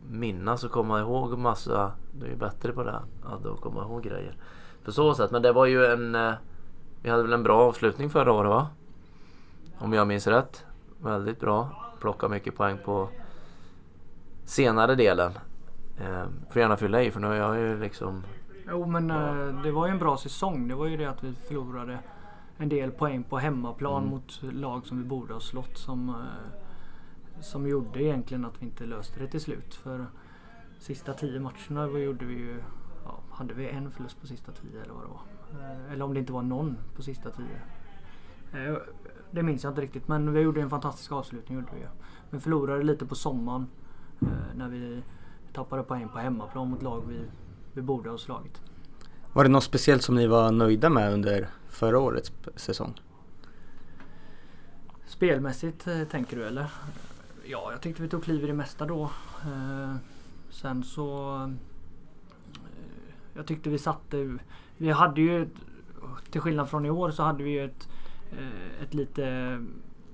minnas 0.09 0.63
och 0.63 0.71
komma 0.71 0.99
ihåg 0.99 1.37
massa. 1.37 1.91
Du 2.11 2.25
är 2.25 2.35
bättre 2.35 2.71
på 2.71 2.83
det, 2.83 3.01
att 3.23 3.61
komma 3.61 3.83
ihåg 3.83 4.03
grejer. 4.03 4.35
På 4.85 4.91
så 4.91 5.13
sätt, 5.13 5.31
men 5.31 5.41
det 5.41 5.51
var 5.51 5.65
ju 5.65 5.85
en... 5.85 6.15
Eh, 6.15 6.33
vi 7.01 7.09
hade 7.09 7.23
väl 7.23 7.33
en 7.33 7.43
bra 7.43 7.61
avslutning 7.61 8.09
förra 8.09 8.31
året 8.31 8.49
va? 8.49 8.67
Om 9.79 9.93
jag 9.93 10.07
minns 10.07 10.27
rätt. 10.27 10.65
Väldigt 10.99 11.39
bra. 11.39 11.69
Plocka 11.99 12.27
mycket 12.27 12.55
poäng 12.55 12.77
på 12.85 13.09
senare 14.45 14.95
delen. 14.95 15.31
Eh, 15.99 16.23
får 16.49 16.61
gärna 16.61 16.77
fylla 16.77 17.01
i 17.01 17.11
för 17.11 17.19
nu 17.19 17.27
har 17.27 17.33
jag 17.33 17.57
ju 17.57 17.79
liksom... 17.79 18.23
Jo 18.69 18.85
men 18.85 19.11
eh, 19.11 19.63
det 19.63 19.71
var 19.71 19.87
ju 19.87 19.91
en 19.91 19.99
bra 19.99 20.17
säsong. 20.17 20.67
Det 20.67 20.75
var 20.75 20.85
ju 20.85 20.97
det 20.97 21.05
att 21.05 21.23
vi 21.23 21.33
förlorade 21.33 21.99
en 22.57 22.69
del 22.69 22.91
poäng 22.91 23.23
på 23.23 23.37
hemmaplan 23.37 24.03
mm. 24.03 24.09
mot 24.09 24.39
lag 24.41 24.85
som 24.85 24.97
vi 24.97 25.03
borde 25.03 25.33
ha 25.33 25.39
slått. 25.39 25.77
Som, 25.77 26.09
eh, 26.09 26.15
som 27.41 27.67
gjorde 27.67 28.03
egentligen 28.03 28.45
att 28.45 28.61
vi 28.61 28.65
inte 28.65 28.85
löste 28.85 29.19
det 29.19 29.27
till 29.27 29.41
slut. 29.41 29.75
För 29.75 30.05
sista 30.79 31.13
tio 31.13 31.39
matcherna 31.39 31.99
gjorde 31.99 32.25
vi 32.25 32.33
ju... 32.33 32.63
Ja, 33.05 33.19
hade 33.31 33.53
vi 33.53 33.69
en 33.69 33.91
förlust 33.91 34.21
på 34.21 34.27
sista 34.27 34.51
tio 34.51 34.81
eller 34.81 34.93
vad 34.93 35.03
det 35.03 35.07
var. 35.07 35.21
Eh, 35.61 35.93
eller 35.93 36.05
om 36.05 36.13
det 36.13 36.19
inte 36.19 36.33
var 36.33 36.41
någon 36.41 36.77
på 36.95 37.01
sista 37.01 37.31
tio. 37.31 37.61
Eh, 38.53 38.77
det 39.31 39.43
minns 39.43 39.63
jag 39.63 39.71
inte 39.71 39.81
riktigt 39.81 40.07
men 40.07 40.33
vi 40.33 40.41
gjorde 40.41 40.61
en 40.61 40.69
fantastisk 40.69 41.11
avslutning. 41.11 41.57
Gjorde 41.57 41.71
vi. 41.75 41.85
Men 42.29 42.41
förlorade 42.41 42.83
lite 42.83 43.05
på 43.05 43.15
sommaren. 43.15 43.67
Eh, 44.21 44.55
när 44.55 44.69
vi 44.69 45.03
tappade 45.53 45.83
poäng 45.83 46.09
på 46.09 46.19
hemmaplan 46.19 46.69
mot 46.69 46.81
lag 46.81 47.03
vi, 47.07 47.19
vi 47.73 47.81
borde 47.81 48.09
ha 48.09 48.17
slagit. 48.17 48.61
Var 49.33 49.43
det 49.43 49.49
något 49.49 49.63
speciellt 49.63 50.01
som 50.03 50.15
ni 50.15 50.27
var 50.27 50.51
nöjda 50.51 50.89
med 50.89 51.13
under 51.13 51.49
förra 51.67 51.99
årets 51.99 52.31
säsong? 52.55 53.01
Spelmässigt 55.05 55.87
tänker 56.11 56.37
du 56.37 56.43
eller? 56.45 56.71
Ja, 57.47 57.71
jag 57.71 57.81
tyckte 57.81 58.01
vi 58.01 58.09
tog 58.09 58.23
kliv 58.23 58.43
i 58.43 58.47
det 58.47 58.53
mesta 58.53 58.85
då. 58.85 59.03
Eh, 59.45 59.95
sen 60.49 60.83
så... 60.83 61.35
Eh, 61.43 61.49
jag 63.33 63.47
tyckte 63.47 63.69
vi 63.69 63.77
satte... 63.77 64.37
Vi 64.77 64.91
hade 64.91 65.21
ju... 65.21 65.49
Till 66.31 66.41
skillnad 66.41 66.69
från 66.69 66.85
i 66.85 66.89
år 66.89 67.11
så 67.11 67.23
hade 67.23 67.43
vi 67.43 67.49
ju 67.49 67.65
ett, 67.65 67.89
eh, 68.31 68.83
ett 68.83 68.93
lite 68.93 69.57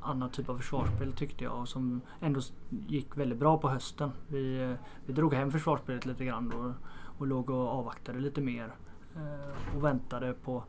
annat 0.02 0.34
typ 0.34 0.50
av 0.50 0.58
försvarsspel 0.58 1.14
tyckte 1.14 1.44
jag 1.44 1.68
som 1.68 2.02
ändå 2.20 2.42
gick 2.70 3.18
väldigt 3.18 3.40
bra 3.40 3.58
på 3.58 3.70
hösten. 3.70 4.12
Vi, 4.28 4.62
eh, 4.62 4.74
vi 5.06 5.14
drog 5.14 5.34
hem 5.34 5.52
försvarsspelet 5.52 6.06
lite 6.06 6.26
grann 6.26 6.50
då 6.50 6.74
och 7.18 7.28
låg 7.28 7.50
och 7.50 7.68
avvaktade 7.68 8.20
lite 8.20 8.42
mer. 8.42 8.76
Eh, 9.16 9.76
och 9.76 9.84
väntade 9.84 10.34
på 10.34 10.64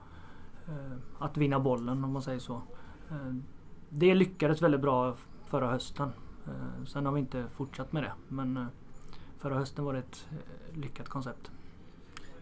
eh, 0.69 0.99
att 1.19 1.37
vinna 1.37 1.61
bollen 1.61 2.05
om 2.05 2.13
man 2.13 2.23
säger 2.23 2.39
så. 2.39 2.63
Eh, 3.11 3.35
det 3.89 4.15
lyckades 4.15 4.63
väldigt 4.63 4.81
bra 4.81 5.17
förra 5.47 5.71
hösten. 5.71 6.13
Sen 6.87 7.07
har 7.07 7.13
vi 7.13 7.21
inte 7.21 7.45
fortsatt 7.57 7.93
med 7.93 8.03
det 8.03 8.13
men 8.29 8.67
förra 9.39 9.55
hösten 9.55 9.85
var 9.85 9.93
det 9.93 9.99
ett 9.99 10.27
lyckat 10.73 11.09
koncept. 11.09 11.51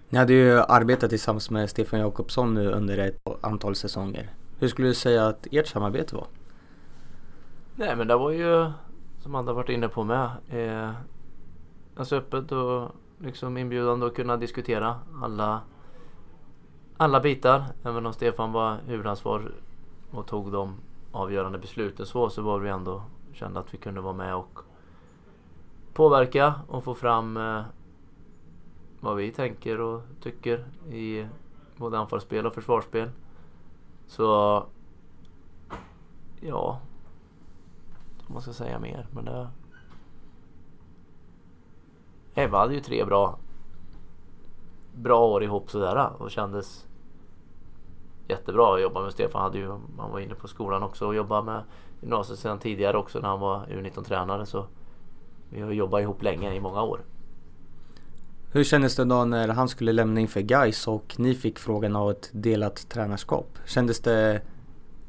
Ni 0.09 0.19
hade 0.19 0.33
ju 0.33 0.59
arbetat 0.61 1.11
tillsammans 1.11 1.51
med 1.51 1.71
Stefan 1.71 2.01
Jakobsson 2.01 2.55
nu 2.55 2.71
under 2.71 2.99
ett 2.99 3.21
antal 3.41 3.75
säsonger. 3.75 4.31
Hur 4.59 4.69
skulle 4.69 4.89
du 4.89 4.95
säga 4.95 5.27
att 5.27 5.47
ert 5.51 5.67
samarbete 5.67 6.15
var? 6.15 6.27
Nej 7.75 7.97
men 7.97 8.09
det 8.09 8.17
var 8.17 8.31
ju 8.31 8.71
som 9.23 9.35
andra 9.35 9.53
varit 9.53 9.69
inne 9.69 9.89
på 9.89 10.05
med. 10.05 10.31
Eh, 10.49 10.91
alltså 11.97 12.17
öppet 12.17 12.53
och 12.53 12.89
liksom 13.19 13.57
inbjudande 13.57 14.07
att 14.07 14.15
kunna 14.15 14.37
diskutera 14.37 14.97
alla, 15.23 15.61
alla 16.97 17.21
bitar. 17.21 17.65
Även 17.85 18.07
om 18.07 18.13
Stefan 18.13 18.53
var 18.53 18.77
huvudansvar 18.87 19.53
och 20.11 20.27
tog 20.27 20.53
de 20.53 20.75
avgörande 21.13 21.59
besluten 21.59 22.07
så, 22.07 22.31
så 22.31 22.43
var 22.43 22.59
vi 22.59 22.69
ändå 22.69 23.03
kände 23.41 23.61
att 23.61 23.75
vi 23.75 23.79
kunde 23.79 24.01
vara 24.01 24.15
med 24.15 24.35
och 24.35 24.59
påverka 25.93 26.55
och 26.69 26.85
få 26.85 26.95
fram 26.95 27.37
eh, 27.37 27.63
vad 29.01 29.17
vi 29.17 29.33
tänker 29.33 29.81
och 29.81 30.03
tycker 30.21 30.65
i 30.91 31.27
både 31.77 31.99
anfallsspel 31.99 32.47
och 32.47 32.55
försvarsspel. 32.55 33.11
Så 34.07 34.25
ja, 36.41 36.81
vad 38.23 38.31
man 38.33 38.43
ska 38.43 38.53
säga 38.53 38.79
mer. 38.79 39.07
Men 39.11 39.25
det... 39.25 39.49
Ebba 42.35 42.59
hade 42.59 42.75
ju 42.75 42.81
tre 42.81 43.05
bra 43.05 43.39
bra 44.95 45.27
år 45.27 45.43
ihop 45.43 45.71
sådär 45.71 46.13
och 46.19 46.31
kändes 46.31 46.87
jättebra 48.31 48.75
att 48.75 48.83
jobba 48.83 49.03
med 49.03 49.13
Stefan. 49.13 49.43
Hade 49.43 49.59
ju, 49.59 49.69
han 49.99 50.11
var 50.13 50.21
inne 50.21 50.35
på 50.35 50.49
skolan 50.49 50.83
också 50.83 51.07
och 51.07 51.15
jobbade 51.15 51.43
med 51.43 51.63
gymnasiet 52.01 52.39
sedan 52.39 52.59
tidigare 52.59 52.97
också 52.99 53.21
när 53.21 53.29
han 53.29 53.41
var 53.41 53.67
U19-tränare. 53.67 54.47
Så 54.47 54.67
vi 55.51 55.61
har 55.61 55.73
jobbat 55.73 56.01
ihop 56.01 56.23
länge, 56.23 56.55
i 56.55 56.61
många 56.61 56.83
år. 56.83 57.01
Hur 58.53 58.65
kändes 58.65 58.97
det 58.97 59.05
då 59.05 59.25
när 59.25 59.49
han 59.49 59.69
skulle 59.69 59.93
lämna 59.93 60.21
inför 60.21 60.41
Gais 60.41 60.89
och 60.89 61.15
ni 61.19 61.35
fick 61.35 61.59
frågan 61.59 61.97
av 61.97 62.11
ett 62.11 62.31
delat 62.33 62.89
tränarskap? 62.89 63.59
Kändes 63.67 64.01
det 64.01 64.43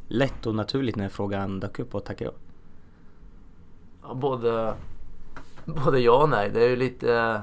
lätt 0.07 0.45
och 0.45 0.55
naturligt 0.55 0.95
när 0.95 1.09
frågan 1.09 1.59
dök 1.59 1.79
upp 1.79 1.95
och 1.95 2.05
tackade 2.05 2.31
ja? 2.31 2.37
Ja, 4.01 4.13
både, 4.13 4.73
både 5.65 5.99
ja 5.99 6.23
och 6.23 6.29
nej. 6.29 6.49
Det 6.49 6.63
är 6.63 6.69
ju 6.69 6.75
lite 6.75 7.41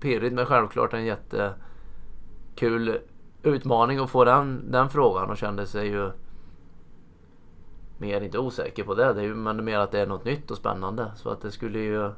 pirrigt 0.00 0.34
men 0.34 0.46
självklart 0.46 0.92
en 0.92 1.04
jättekul 1.04 2.98
utmaning 3.42 3.98
att 3.98 4.10
få 4.10 4.24
den, 4.24 4.70
den 4.70 4.90
frågan 4.90 5.30
och 5.30 5.36
kände 5.36 5.66
sig 5.66 5.86
ju 5.86 6.10
mer, 7.98 8.20
inte 8.20 8.38
osäker 8.38 8.84
på 8.84 8.94
det, 8.94 9.12
det 9.12 9.20
är 9.20 9.24
ju, 9.24 9.34
men 9.34 9.64
mer 9.64 9.78
att 9.78 9.90
det 9.90 10.00
är 10.00 10.06
något 10.06 10.24
nytt 10.24 10.50
och 10.50 10.56
spännande. 10.56 11.12
Så 11.16 11.30
att 11.30 11.40
det 11.40 11.50
skulle 11.50 11.78
ju, 11.78 12.10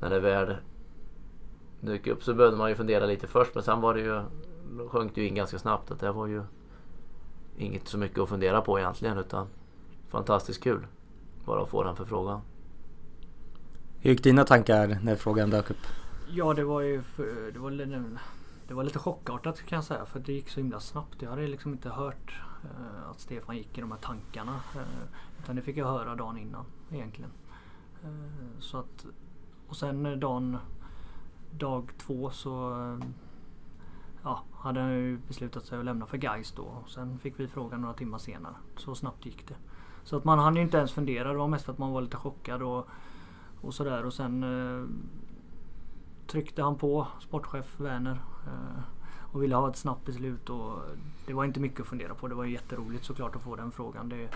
när 0.00 0.10
det 0.10 0.20
väl 0.20 0.56
dök 1.80 2.06
upp 2.06 2.24
så 2.24 2.34
behövde 2.34 2.58
man 2.58 2.68
ju 2.68 2.76
fundera 2.76 3.06
lite 3.06 3.26
först 3.26 3.54
men 3.54 3.62
sen 3.64 3.80
var 3.80 3.94
det 3.94 4.00
ju, 4.00 4.22
sjönk 4.88 5.14
det 5.14 5.20
ju 5.20 5.28
in 5.28 5.34
ganska 5.34 5.58
snabbt 5.58 5.90
att 5.90 6.00
det 6.00 6.12
var 6.12 6.26
ju 6.26 6.42
inget 7.58 7.88
så 7.88 7.98
mycket 7.98 8.18
att 8.18 8.28
fundera 8.28 8.60
på 8.60 8.78
egentligen 8.78 9.18
utan 9.18 9.46
fantastiskt 10.08 10.62
kul 10.62 10.86
bara 11.44 11.62
att 11.62 11.68
få 11.68 11.82
den 11.82 11.96
förfrågan. 11.96 12.40
Hur 13.98 14.10
gick 14.10 14.22
dina 14.22 14.44
tankar 14.44 14.98
när 15.02 15.16
frågan 15.16 15.50
dök 15.50 15.70
upp? 15.70 15.86
Ja 16.30 16.54
det 16.54 16.64
var 16.64 16.80
ju 16.80 17.02
det 17.52 17.58
var, 17.58 17.70
det 18.68 18.74
var 18.74 18.84
lite 18.84 18.98
chockartat 18.98 19.62
kan 19.62 19.76
jag 19.76 19.84
säga 19.84 20.04
för 20.04 20.20
det 20.20 20.32
gick 20.32 20.48
så 20.48 20.60
himla 20.60 20.80
snabbt. 20.80 21.22
Jag 21.22 21.30
hade 21.30 21.46
liksom 21.46 21.72
inte 21.72 21.90
hört 21.90 22.42
eh, 22.64 23.10
att 23.10 23.20
Stefan 23.20 23.56
gick 23.56 23.78
i 23.78 23.80
de 23.80 23.90
här 23.90 23.98
tankarna. 23.98 24.60
Eh, 24.74 25.08
utan 25.42 25.56
det 25.56 25.62
fick 25.62 25.76
jag 25.76 25.86
höra 25.86 26.14
dagen 26.14 26.38
innan 26.38 26.64
egentligen. 26.90 27.30
Eh, 28.04 28.60
så 28.60 28.78
att, 28.78 29.06
och 29.68 29.76
sen 29.76 30.06
eh, 30.06 30.12
dagen, 30.12 30.58
dag 31.50 31.90
två 31.98 32.30
så 32.30 32.72
eh, 32.72 33.06
ja, 34.22 34.42
hade 34.52 34.80
han 34.80 34.92
ju 34.92 35.18
beslutat 35.18 35.66
sig 35.66 35.78
att 35.78 35.84
lämna 35.84 36.06
för 36.06 36.18
Gais 36.18 36.52
då. 36.52 36.62
Och 36.62 36.90
sen 36.90 37.18
fick 37.18 37.40
vi 37.40 37.48
frågan 37.48 37.80
några 37.80 37.94
timmar 37.94 38.18
senare. 38.18 38.54
Så 38.76 38.94
snabbt 38.94 39.26
gick 39.26 39.48
det. 39.48 39.56
Så 40.04 40.16
att 40.16 40.24
man 40.24 40.38
hann 40.38 40.56
ju 40.56 40.62
inte 40.62 40.76
ens 40.76 40.92
fundera. 40.92 41.32
Det 41.32 41.38
var 41.38 41.48
mest 41.48 41.68
att 41.68 41.78
man 41.78 41.92
var 41.92 42.00
lite 42.00 42.16
chockad 42.16 42.62
och, 42.62 42.88
och 43.60 43.74
sådär. 43.74 44.04
Och 44.04 44.12
sen 44.12 44.42
eh, 44.42 44.86
tryckte 46.26 46.62
han 46.62 46.76
på 46.76 47.06
sportchef 47.20 47.80
Werner 47.80 48.18
eh, 48.46 48.82
och 49.32 49.42
ville 49.42 49.54
ha 49.56 49.70
ett 49.70 49.76
snabbt 49.76 50.06
beslut. 50.06 50.50
Och 50.50 50.78
det 51.26 51.32
var 51.32 51.44
inte 51.44 51.60
mycket 51.60 51.80
att 51.80 51.86
fundera 51.86 52.14
på. 52.14 52.28
Det 52.28 52.34
var 52.34 52.44
jätteroligt 52.44 53.04
såklart 53.04 53.36
att 53.36 53.42
få 53.42 53.56
den 53.56 53.72
frågan. 53.72 54.08
Det, 54.08 54.28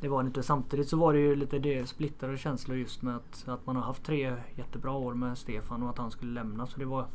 det 0.00 0.08
var 0.08 0.20
inte. 0.20 0.42
Samtidigt 0.42 0.88
så 0.88 0.96
var 0.96 1.12
det 1.12 1.18
ju 1.18 1.36
lite 1.36 1.58
det 1.58 1.88
splittrade 1.88 2.38
känslor 2.38 2.76
just 2.76 3.02
med 3.02 3.16
att, 3.16 3.48
att 3.48 3.66
man 3.66 3.76
har 3.76 3.82
haft 3.82 4.04
tre 4.04 4.36
jättebra 4.54 4.92
år 4.92 5.14
med 5.14 5.38
Stefan 5.38 5.82
och 5.82 5.90
att 5.90 5.98
han 5.98 6.10
skulle 6.10 6.32
lämna. 6.32 6.66
Så 6.66 6.78
det 6.78 6.84
var, 6.84 7.06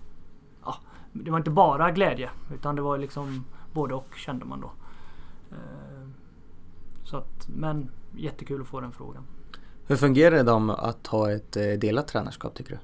ja, 0.64 0.76
det 1.12 1.32
var 1.32 1.38
inte 1.38 1.52
bara 1.52 1.92
glädje 1.92 2.30
utan 2.54 2.76
det 2.76 2.82
var 2.82 2.98
liksom 2.98 3.46
både 3.74 3.94
och 3.94 4.16
kände 4.16 4.46
man 4.46 4.62
då. 4.62 4.72
Eh, 5.52 6.08
så 7.04 7.18
att, 7.18 7.48
men 7.48 7.90
jättekul 8.16 8.62
att 8.62 8.68
få 8.68 8.80
den 8.80 8.92
frågan. 8.92 9.24
Hur 9.88 9.96
fungerar 9.96 10.36
det 10.36 10.44
då 10.44 10.60
med 10.60 10.76
att 10.76 11.08
ha 11.08 11.32
ett 11.32 11.58
eh, 11.58 11.64
delat 11.64 12.08
tränarskap 12.08 12.56
tycker 12.56 12.72
du? 12.72 12.80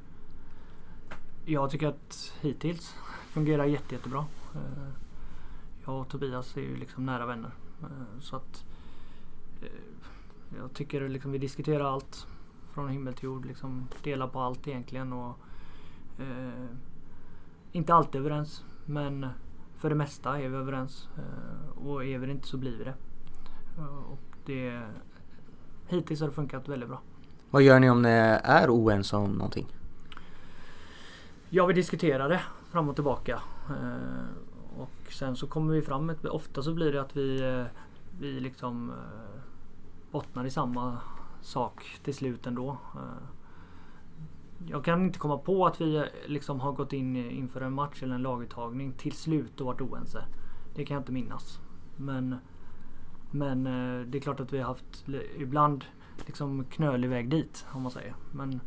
Jag 1.52 1.70
tycker 1.72 1.88
att 1.88 2.34
hittills 2.42 2.96
fungerar 3.30 3.66
jätte, 3.66 3.96
jättebra. 3.96 4.26
Eh, 4.56 4.90
jag 5.86 6.02
och 6.02 6.08
Tobias 6.10 6.58
är 6.58 6.62
ju 6.62 6.76
liksom 6.78 7.06
nära 7.06 7.26
vänner. 7.26 7.52
Eh, 7.82 8.20
så 8.20 8.36
att 8.36 8.66
eh, 9.62 9.68
jag 10.58 10.74
tycker 10.74 11.10
liksom 11.10 11.32
vi 11.32 11.38
diskuterar 11.38 11.94
allt 11.94 12.28
från 12.74 12.90
himmel 12.90 13.14
till 13.14 13.24
jord. 13.24 13.46
Liksom 13.46 13.88
delar 14.04 14.28
på 14.28 14.40
allt 14.40 14.68
egentligen. 14.68 15.14
Och, 15.14 15.38
eh, 16.20 16.66
inte 17.72 17.94
alltid 17.94 18.22
överens 18.22 18.64
men 18.86 19.28
för 19.78 19.90
det 19.90 19.96
mesta 19.96 20.42
är 20.42 20.50
vi 20.50 20.56
överens. 20.56 21.10
Eh, 21.18 21.78
och 21.88 22.06
är 22.06 22.20
vi 22.20 22.26
det 22.26 22.32
inte 22.32 22.48
så 22.48 22.58
blir 22.58 22.78
vi 22.78 22.84
det. 22.84 22.96
och 24.10 24.20
det 24.46 24.82
hittills 25.88 26.20
har 26.20 26.28
det 26.28 26.34
funkat 26.34 26.68
väldigt 26.68 26.90
bra. 26.90 27.02
Vad 27.50 27.62
gör 27.62 27.80
ni 27.80 27.90
om 27.90 28.02
ni 28.02 28.10
är 28.44 28.70
oense 28.70 29.16
om 29.16 29.32
någonting? 29.32 29.79
Ja, 31.52 31.66
vi 31.66 31.74
diskuterade 31.74 32.42
fram 32.72 32.90
och 32.90 32.96
tillbaka. 32.96 33.42
Eh, 33.70 34.82
och 34.82 35.12
sen 35.12 35.36
så 35.36 35.48
kommer 35.48 35.74
vi 35.74 35.82
fram 35.82 36.12
ofta 36.24 36.62
så 36.62 36.74
blir 36.74 36.92
det 36.92 37.02
att 37.02 37.18
vi, 37.18 37.42
eh, 37.42 37.66
vi 38.20 38.40
liksom 38.40 38.90
eh, 38.90 39.42
bottnar 40.12 40.46
i 40.46 40.50
samma 40.50 40.98
sak 41.42 42.00
till 42.04 42.14
slut 42.14 42.48
ändå. 42.48 42.78
Jag 44.68 44.86
kan 44.86 45.02
inte 45.02 45.20
komma 45.20 45.38
på 45.38 45.66
att 45.66 45.82
vi 45.82 46.06
liksom 46.28 46.60
har 46.60 46.72
gått 46.72 46.94
in 46.94 47.16
inför 47.16 47.62
en 47.62 47.74
match 47.74 48.04
eller 48.04 48.16
en 48.16 48.22
laguttagning 48.22 48.94
till 48.94 49.14
slut 49.14 49.62
och 49.62 49.66
varit 49.66 49.82
oense. 49.82 50.26
Det 50.76 50.86
kan 50.86 50.96
jag 50.96 51.02
inte 51.02 51.12
minnas. 51.12 51.60
Men, 51.96 52.36
men 53.32 53.64
det 54.12 54.18
är 54.18 54.22
klart 54.22 54.40
att 54.40 54.54
vi 54.54 54.58
har 54.58 54.66
haft 54.66 55.06
ibland 55.38 55.86
liksom 56.26 56.66
knölig 56.66 57.10
väg 57.10 57.30
dit 57.30 57.66
om 57.72 57.82
man 57.82 57.92
säger. 57.92 58.16
Men 58.32 58.62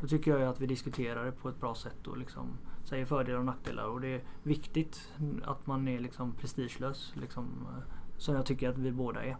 då 0.00 0.06
tycker 0.06 0.38
jag 0.38 0.42
att 0.42 0.60
vi 0.60 0.66
diskuterar 0.66 1.24
det 1.24 1.32
på 1.32 1.48
ett 1.48 1.60
bra 1.60 1.74
sätt 1.74 2.06
och 2.06 2.18
liksom 2.18 2.58
säger 2.84 3.04
fördelar 3.04 3.38
och 3.38 3.44
nackdelar. 3.44 3.84
Och 3.84 4.00
det 4.00 4.08
är 4.08 4.22
viktigt 4.42 5.12
att 5.44 5.66
man 5.66 5.88
är 5.88 5.98
liksom 5.98 6.32
prestigelös. 6.32 7.12
Liksom, 7.14 7.66
eh, 7.68 7.82
som 8.18 8.34
jag 8.34 8.46
tycker 8.46 8.68
att 8.68 8.78
vi 8.78 8.92
båda 8.92 9.24
är. 9.24 9.36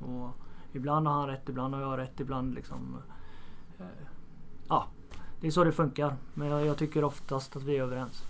Och 0.00 0.30
ibland 0.72 1.06
har 1.06 1.14
han 1.14 1.28
rätt, 1.28 1.48
ibland 1.48 1.74
har 1.74 1.82
jag 1.82 1.98
rätt, 1.98 2.20
ibland 2.20 2.54
liksom... 2.54 2.96
Eh, 3.78 3.86
ja, 4.68 4.86
det 5.40 5.46
är 5.46 5.50
så 5.50 5.64
det 5.64 5.72
funkar. 5.72 6.16
Men 6.34 6.48
jag, 6.48 6.66
jag 6.66 6.78
tycker 6.78 7.04
oftast 7.04 7.56
att 7.56 7.62
vi 7.62 7.76
är 7.76 7.82
överens. 7.82 8.24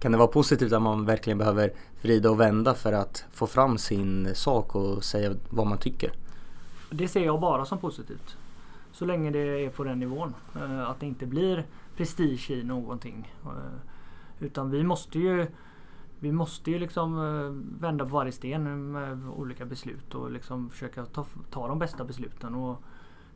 Kan 0.00 0.12
det 0.12 0.18
vara 0.18 0.28
positivt 0.28 0.72
att 0.72 0.82
man 0.82 1.04
verkligen 1.04 1.38
behöver 1.38 1.72
vrida 2.02 2.30
och 2.30 2.40
vända 2.40 2.74
för 2.74 2.92
att 2.92 3.24
få 3.30 3.46
fram 3.46 3.78
sin 3.78 4.34
sak 4.34 4.74
och 4.74 5.04
säga 5.04 5.34
vad 5.50 5.66
man 5.66 5.78
tycker? 5.78 6.12
Det 6.90 7.08
ser 7.08 7.24
jag 7.24 7.40
bara 7.40 7.64
som 7.64 7.78
positivt. 7.78 8.36
Så 8.96 9.04
länge 9.04 9.30
det 9.30 9.64
är 9.64 9.70
på 9.70 9.84
den 9.84 9.98
nivån. 9.98 10.34
Eh, 10.54 10.90
att 10.90 11.00
det 11.00 11.06
inte 11.06 11.26
blir 11.26 11.66
prestige 11.96 12.50
i 12.50 12.62
någonting. 12.64 13.32
Eh, 13.44 13.80
utan 14.40 14.70
vi 14.70 14.84
måste 14.84 15.18
ju 15.18 15.46
vi 16.20 16.32
måste 16.32 16.70
ju 16.70 16.78
liksom 16.78 17.18
eh, 17.18 17.80
vända 17.80 18.04
på 18.04 18.10
varje 18.10 18.32
sten 18.32 18.92
med 18.92 19.28
olika 19.28 19.64
beslut 19.64 20.14
och 20.14 20.30
liksom 20.30 20.70
försöka 20.70 21.04
ta, 21.04 21.26
ta 21.50 21.68
de 21.68 21.78
bästa 21.78 22.04
besluten. 22.04 22.54
Och 22.54 22.82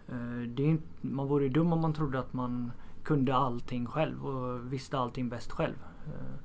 eh, 0.09 0.41
det 0.47 0.63
är 0.63 0.67
inte, 0.67 0.87
man 1.01 1.29
vore 1.29 1.45
ju 1.45 1.51
dum 1.51 1.73
om 1.73 1.81
man 1.81 1.93
trodde 1.93 2.19
att 2.19 2.33
man 2.33 2.73
kunde 3.03 3.35
allting 3.35 3.87
själv 3.87 4.27
och 4.27 4.73
visste 4.73 4.99
allting 4.99 5.29
bäst 5.29 5.53
själv. 5.53 5.77
Eh, 6.07 6.37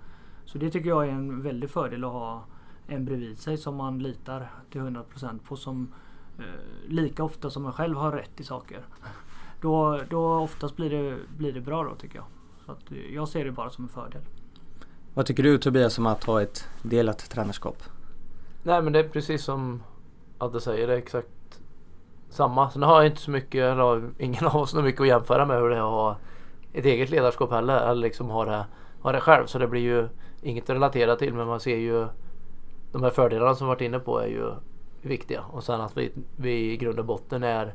så 0.45 0.57
det 0.57 0.69
tycker 0.69 0.89
jag 0.89 1.07
är 1.07 1.11
en 1.11 1.41
väldig 1.41 1.69
fördel 1.69 2.03
att 2.03 2.11
ha 2.11 2.45
en 2.87 3.05
bredvid 3.05 3.39
sig 3.39 3.57
som 3.57 3.75
man 3.75 3.99
litar 3.99 4.51
till 4.69 4.81
100% 4.81 5.39
på 5.39 5.55
som 5.55 5.87
lika 6.87 7.23
ofta 7.23 7.49
som 7.49 7.63
man 7.63 7.73
själv 7.73 7.97
har 7.97 8.11
rätt 8.11 8.39
i 8.39 8.43
saker. 8.43 8.85
Då, 9.61 10.01
då 10.09 10.33
oftast 10.33 10.75
blir 10.75 10.89
det, 10.89 11.17
blir 11.37 11.53
det 11.53 11.61
bra 11.61 11.83
då 11.83 11.95
tycker 11.95 12.15
jag. 12.15 12.25
Så 12.65 12.71
att 12.71 12.91
jag 13.13 13.27
ser 13.27 13.45
det 13.45 13.51
bara 13.51 13.69
som 13.69 13.83
en 13.83 13.89
fördel. 13.89 14.21
Vad 15.13 15.25
tycker 15.25 15.43
du 15.43 15.57
Tobias 15.57 15.97
om 15.97 16.05
att 16.05 16.23
ha 16.23 16.41
ett 16.41 16.67
delat 16.81 17.29
tränarskap? 17.29 17.83
Nej 18.63 18.81
men 18.81 18.93
det 18.93 18.99
är 18.99 19.09
precis 19.09 19.43
som 19.43 19.83
Adde 20.37 20.61
säger, 20.61 20.87
det 20.87 20.93
är 20.93 20.97
exakt 20.97 21.61
samma. 22.29 22.69
Sen 22.69 22.83
har 22.83 22.95
jag 22.95 23.05
inte 23.05 23.21
så 23.21 23.31
mycket, 23.31 23.63
eller 23.63 24.09
ingen 24.17 24.45
av 24.45 24.55
oss 24.55 24.71
så 24.71 24.81
mycket 24.81 25.01
att 25.01 25.07
jämföra 25.07 25.45
med 25.45 25.57
hur 25.57 25.69
det 25.69 25.75
är 25.75 25.79
att 25.79 25.85
ha 25.85 26.17
ett 26.73 26.85
eget 26.85 27.09
ledarskap 27.09 27.51
heller. 27.51 27.77
Eller 27.77 28.01
liksom 28.01 28.29
ha 28.29 28.45
det, 28.45 28.65
ha 29.01 29.11
det 29.11 29.19
själv. 29.19 29.45
Så 29.45 29.59
det 29.59 29.67
blir 29.67 29.81
ju 29.81 30.07
inget 30.41 30.63
att 30.63 30.75
relatera 30.75 31.15
till 31.15 31.33
men 31.33 31.47
man 31.47 31.59
ser 31.59 31.77
ju 31.77 32.07
de 32.91 33.03
här 33.03 33.09
fördelarna 33.09 33.55
som 33.55 33.67
vi 33.67 33.69
varit 33.69 33.81
inne 33.81 33.99
på 33.99 34.19
är 34.19 34.27
ju 34.27 34.51
viktiga. 35.05 35.41
Och 35.51 35.63
sen 35.63 35.81
att 35.81 35.97
vi, 35.97 36.11
vi 36.35 36.71
i 36.71 36.77
grund 36.77 36.99
och 36.99 37.05
botten 37.05 37.43
är 37.43 37.73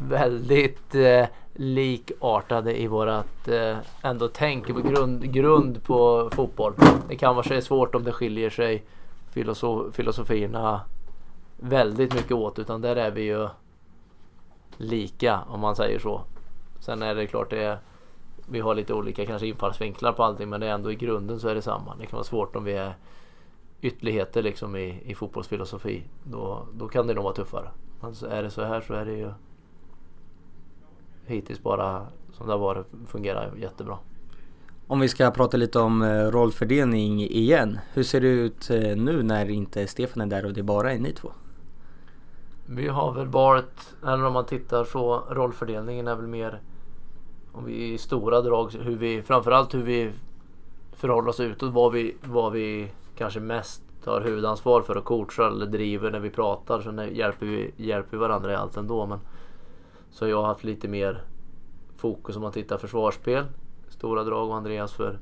väldigt 0.00 0.94
eh, 0.94 1.26
likartade 1.54 2.80
i 2.80 2.86
vårat 2.86 3.48
eh, 3.48 3.76
ändå 4.02 4.28
tänk 4.28 4.66
på 4.66 4.80
grund, 4.80 5.32
grund 5.32 5.84
på 5.84 6.30
fotboll. 6.32 6.74
Det 7.08 7.16
kan 7.16 7.36
vara 7.36 7.60
svårt 7.60 7.94
om 7.94 8.04
det 8.04 8.12
skiljer 8.12 8.50
sig 8.50 8.84
filosof, 9.30 9.94
filosofierna 9.94 10.80
väldigt 11.56 12.14
mycket 12.14 12.32
åt 12.32 12.58
utan 12.58 12.80
där 12.80 12.96
är 12.96 13.10
vi 13.10 13.22
ju 13.22 13.48
lika 14.76 15.40
om 15.48 15.60
man 15.60 15.76
säger 15.76 15.98
så. 15.98 16.22
Sen 16.80 17.02
är 17.02 17.14
det 17.14 17.26
klart 17.26 17.50
det 17.50 17.62
är, 17.62 17.78
vi 18.48 18.60
har 18.60 18.74
lite 18.74 18.94
olika 18.94 19.26
kanske 19.26 19.46
infallsvinklar 19.46 20.12
på 20.12 20.24
allting 20.24 20.48
men 20.48 20.60
det 20.60 20.66
är 20.66 20.74
ändå 20.74 20.92
i 20.92 20.94
grunden 20.94 21.40
så 21.40 21.48
är 21.48 21.54
det 21.54 21.62
samma. 21.62 21.96
Det 21.96 22.06
kan 22.06 22.16
vara 22.16 22.24
svårt 22.24 22.56
om 22.56 22.64
vi 22.64 22.72
är 22.72 22.94
ytterligheter 23.82 24.42
liksom 24.42 24.76
i, 24.76 25.02
i 25.04 25.14
fotbollsfilosofi. 25.14 26.02
Då, 26.24 26.66
då 26.74 26.88
kan 26.88 27.06
det 27.06 27.14
nog 27.14 27.24
vara 27.24 27.34
tuffare. 27.34 27.70
Men 28.00 28.14
så 28.14 28.26
är 28.26 28.42
det 28.42 28.50
så 28.50 28.64
här 28.64 28.80
så 28.80 28.94
är 28.94 29.04
det 29.04 29.12
ju 29.12 29.30
hittills 31.26 31.62
bara 31.62 32.06
som 32.32 32.46
det 32.46 32.52
har 32.52 32.58
varit 32.58 32.86
fungerar 33.06 33.52
jättebra. 33.56 33.98
Om 34.86 35.00
vi 35.00 35.08
ska 35.08 35.30
prata 35.30 35.56
lite 35.56 35.78
om 35.78 36.02
eh, 36.02 36.08
rollfördelning 36.08 37.20
igen. 37.20 37.78
Hur 37.92 38.02
ser 38.02 38.20
det 38.20 38.28
ut 38.28 38.70
eh, 38.70 38.96
nu 38.96 39.22
när 39.22 39.50
inte 39.50 39.86
Stefan 39.86 40.22
är 40.22 40.26
där 40.26 40.46
och 40.46 40.52
det 40.52 40.62
bara 40.62 40.92
är 40.92 40.98
ni 40.98 41.12
två? 41.12 41.32
Vi 42.66 42.88
har 42.88 43.12
väl 43.12 43.26
varit, 43.26 43.94
eller 44.02 44.24
om 44.24 44.32
man 44.32 44.46
tittar 44.46 44.84
så, 44.84 45.22
rollfördelningen 45.30 46.08
är 46.08 46.14
väl 46.14 46.26
mer 46.26 46.60
om 47.52 47.64
vi 47.64 47.92
i 47.92 47.98
stora 47.98 48.40
drag, 48.40 48.72
hur 48.72 48.96
vi, 48.96 49.22
framförallt 49.22 49.74
hur 49.74 49.82
vi 49.82 50.12
förhåller 50.92 51.28
oss 51.28 51.40
utåt, 51.40 51.72
vad 51.72 51.92
vi, 51.92 52.16
vad 52.22 52.52
vi 52.52 52.88
kanske 53.20 53.40
mest 53.40 53.82
tar 54.04 54.20
huvudansvar 54.20 54.82
för 54.82 54.96
att 54.96 55.04
coacha 55.04 55.46
eller 55.46 55.66
driver 55.66 56.10
när 56.10 56.20
vi 56.20 56.30
pratar. 56.30 56.80
Sen 56.80 57.14
hjälper 57.14 57.46
vi, 57.46 57.70
hjälper 57.76 58.10
vi 58.10 58.16
varandra 58.16 58.52
i 58.52 58.54
allt 58.54 58.76
ändå. 58.76 59.06
Men, 59.06 59.18
så 60.10 60.28
jag 60.28 60.36
har 60.36 60.46
haft 60.46 60.64
lite 60.64 60.88
mer 60.88 61.22
fokus 61.96 62.36
om 62.36 62.42
man 62.42 62.52
tittar 62.52 62.78
försvarsspel, 62.78 63.44
stora 63.88 64.24
drag 64.24 64.48
och 64.48 64.56
Andreas 64.56 64.92
för 64.92 65.18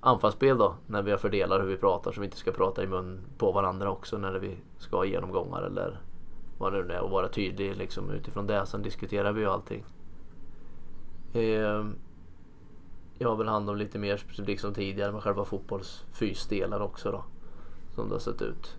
anfallsspel 0.00 0.58
då 0.58 0.74
när 0.86 1.02
vi 1.02 1.10
har 1.10 1.18
fördelar 1.18 1.60
hur 1.60 1.68
vi 1.68 1.76
pratar 1.76 2.12
så 2.12 2.20
vi 2.20 2.26
inte 2.26 2.36
ska 2.36 2.52
prata 2.52 2.82
i 2.82 2.86
mun 2.86 3.20
på 3.38 3.52
varandra 3.52 3.90
också 3.90 4.18
när 4.18 4.32
vi 4.32 4.56
ska 4.78 4.96
ha 4.96 5.04
genomgångar 5.04 5.62
eller 5.62 6.00
vad 6.58 6.72
det 6.72 6.84
nu 6.84 6.94
är 6.94 7.00
och 7.00 7.10
vara 7.10 7.28
tydlig 7.28 7.76
liksom 7.76 8.10
utifrån 8.10 8.46
det. 8.46 8.66
Sen 8.66 8.82
diskuterar 8.82 9.32
vi 9.32 9.40
ju 9.40 9.46
allting. 9.46 9.84
Ehm, 11.32 11.96
jag 13.18 13.28
har 13.28 13.36
väl 13.36 13.48
hand 13.48 13.70
om 13.70 13.76
lite 13.76 13.98
mer 13.98 14.22
liksom 14.36 14.74
tidigare 14.74 15.12
med 15.12 15.22
själva 15.22 15.44
fotbollsfysdelar 15.44 16.80
också 16.80 17.10
då. 17.10 17.24
Som 17.94 18.08
det 18.08 18.14
har 18.14 18.20
sett 18.20 18.42
ut. 18.42 18.76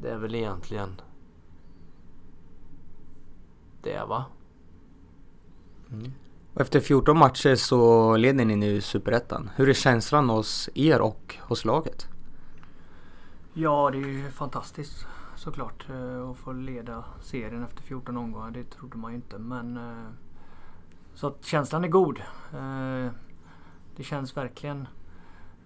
Det 0.00 0.10
är 0.10 0.18
väl 0.18 0.34
egentligen 0.34 1.00
det 3.82 4.04
va? 4.08 4.24
Mm. 5.90 6.12
Efter 6.54 6.80
14 6.80 7.18
matcher 7.18 7.54
så 7.54 8.16
leder 8.16 8.44
ni 8.44 8.56
nu 8.56 8.80
Superettan. 8.80 9.50
Hur 9.56 9.68
är 9.68 9.72
känslan 9.72 10.28
hos 10.28 10.68
er 10.74 11.00
och 11.00 11.36
hos 11.40 11.64
laget? 11.64 12.06
Ja, 13.54 13.90
det 13.92 13.98
är 13.98 14.06
ju 14.06 14.30
fantastiskt 14.30 15.06
såklart 15.36 15.86
eh, 15.90 16.30
att 16.30 16.36
få 16.36 16.52
leda 16.52 17.04
serien 17.22 17.64
efter 17.64 17.82
14 17.82 18.16
omgångar. 18.16 18.50
Det 18.50 18.64
trodde 18.64 18.96
man 18.96 19.10
ju 19.10 19.16
inte 19.16 19.38
men 19.38 19.76
eh, 19.76 20.08
så 21.14 21.26
att 21.26 21.44
känslan 21.44 21.84
är 21.84 21.88
god. 21.88 22.18
Eh, 22.52 23.12
det 23.96 24.02
känns 24.02 24.36
verkligen 24.36 24.88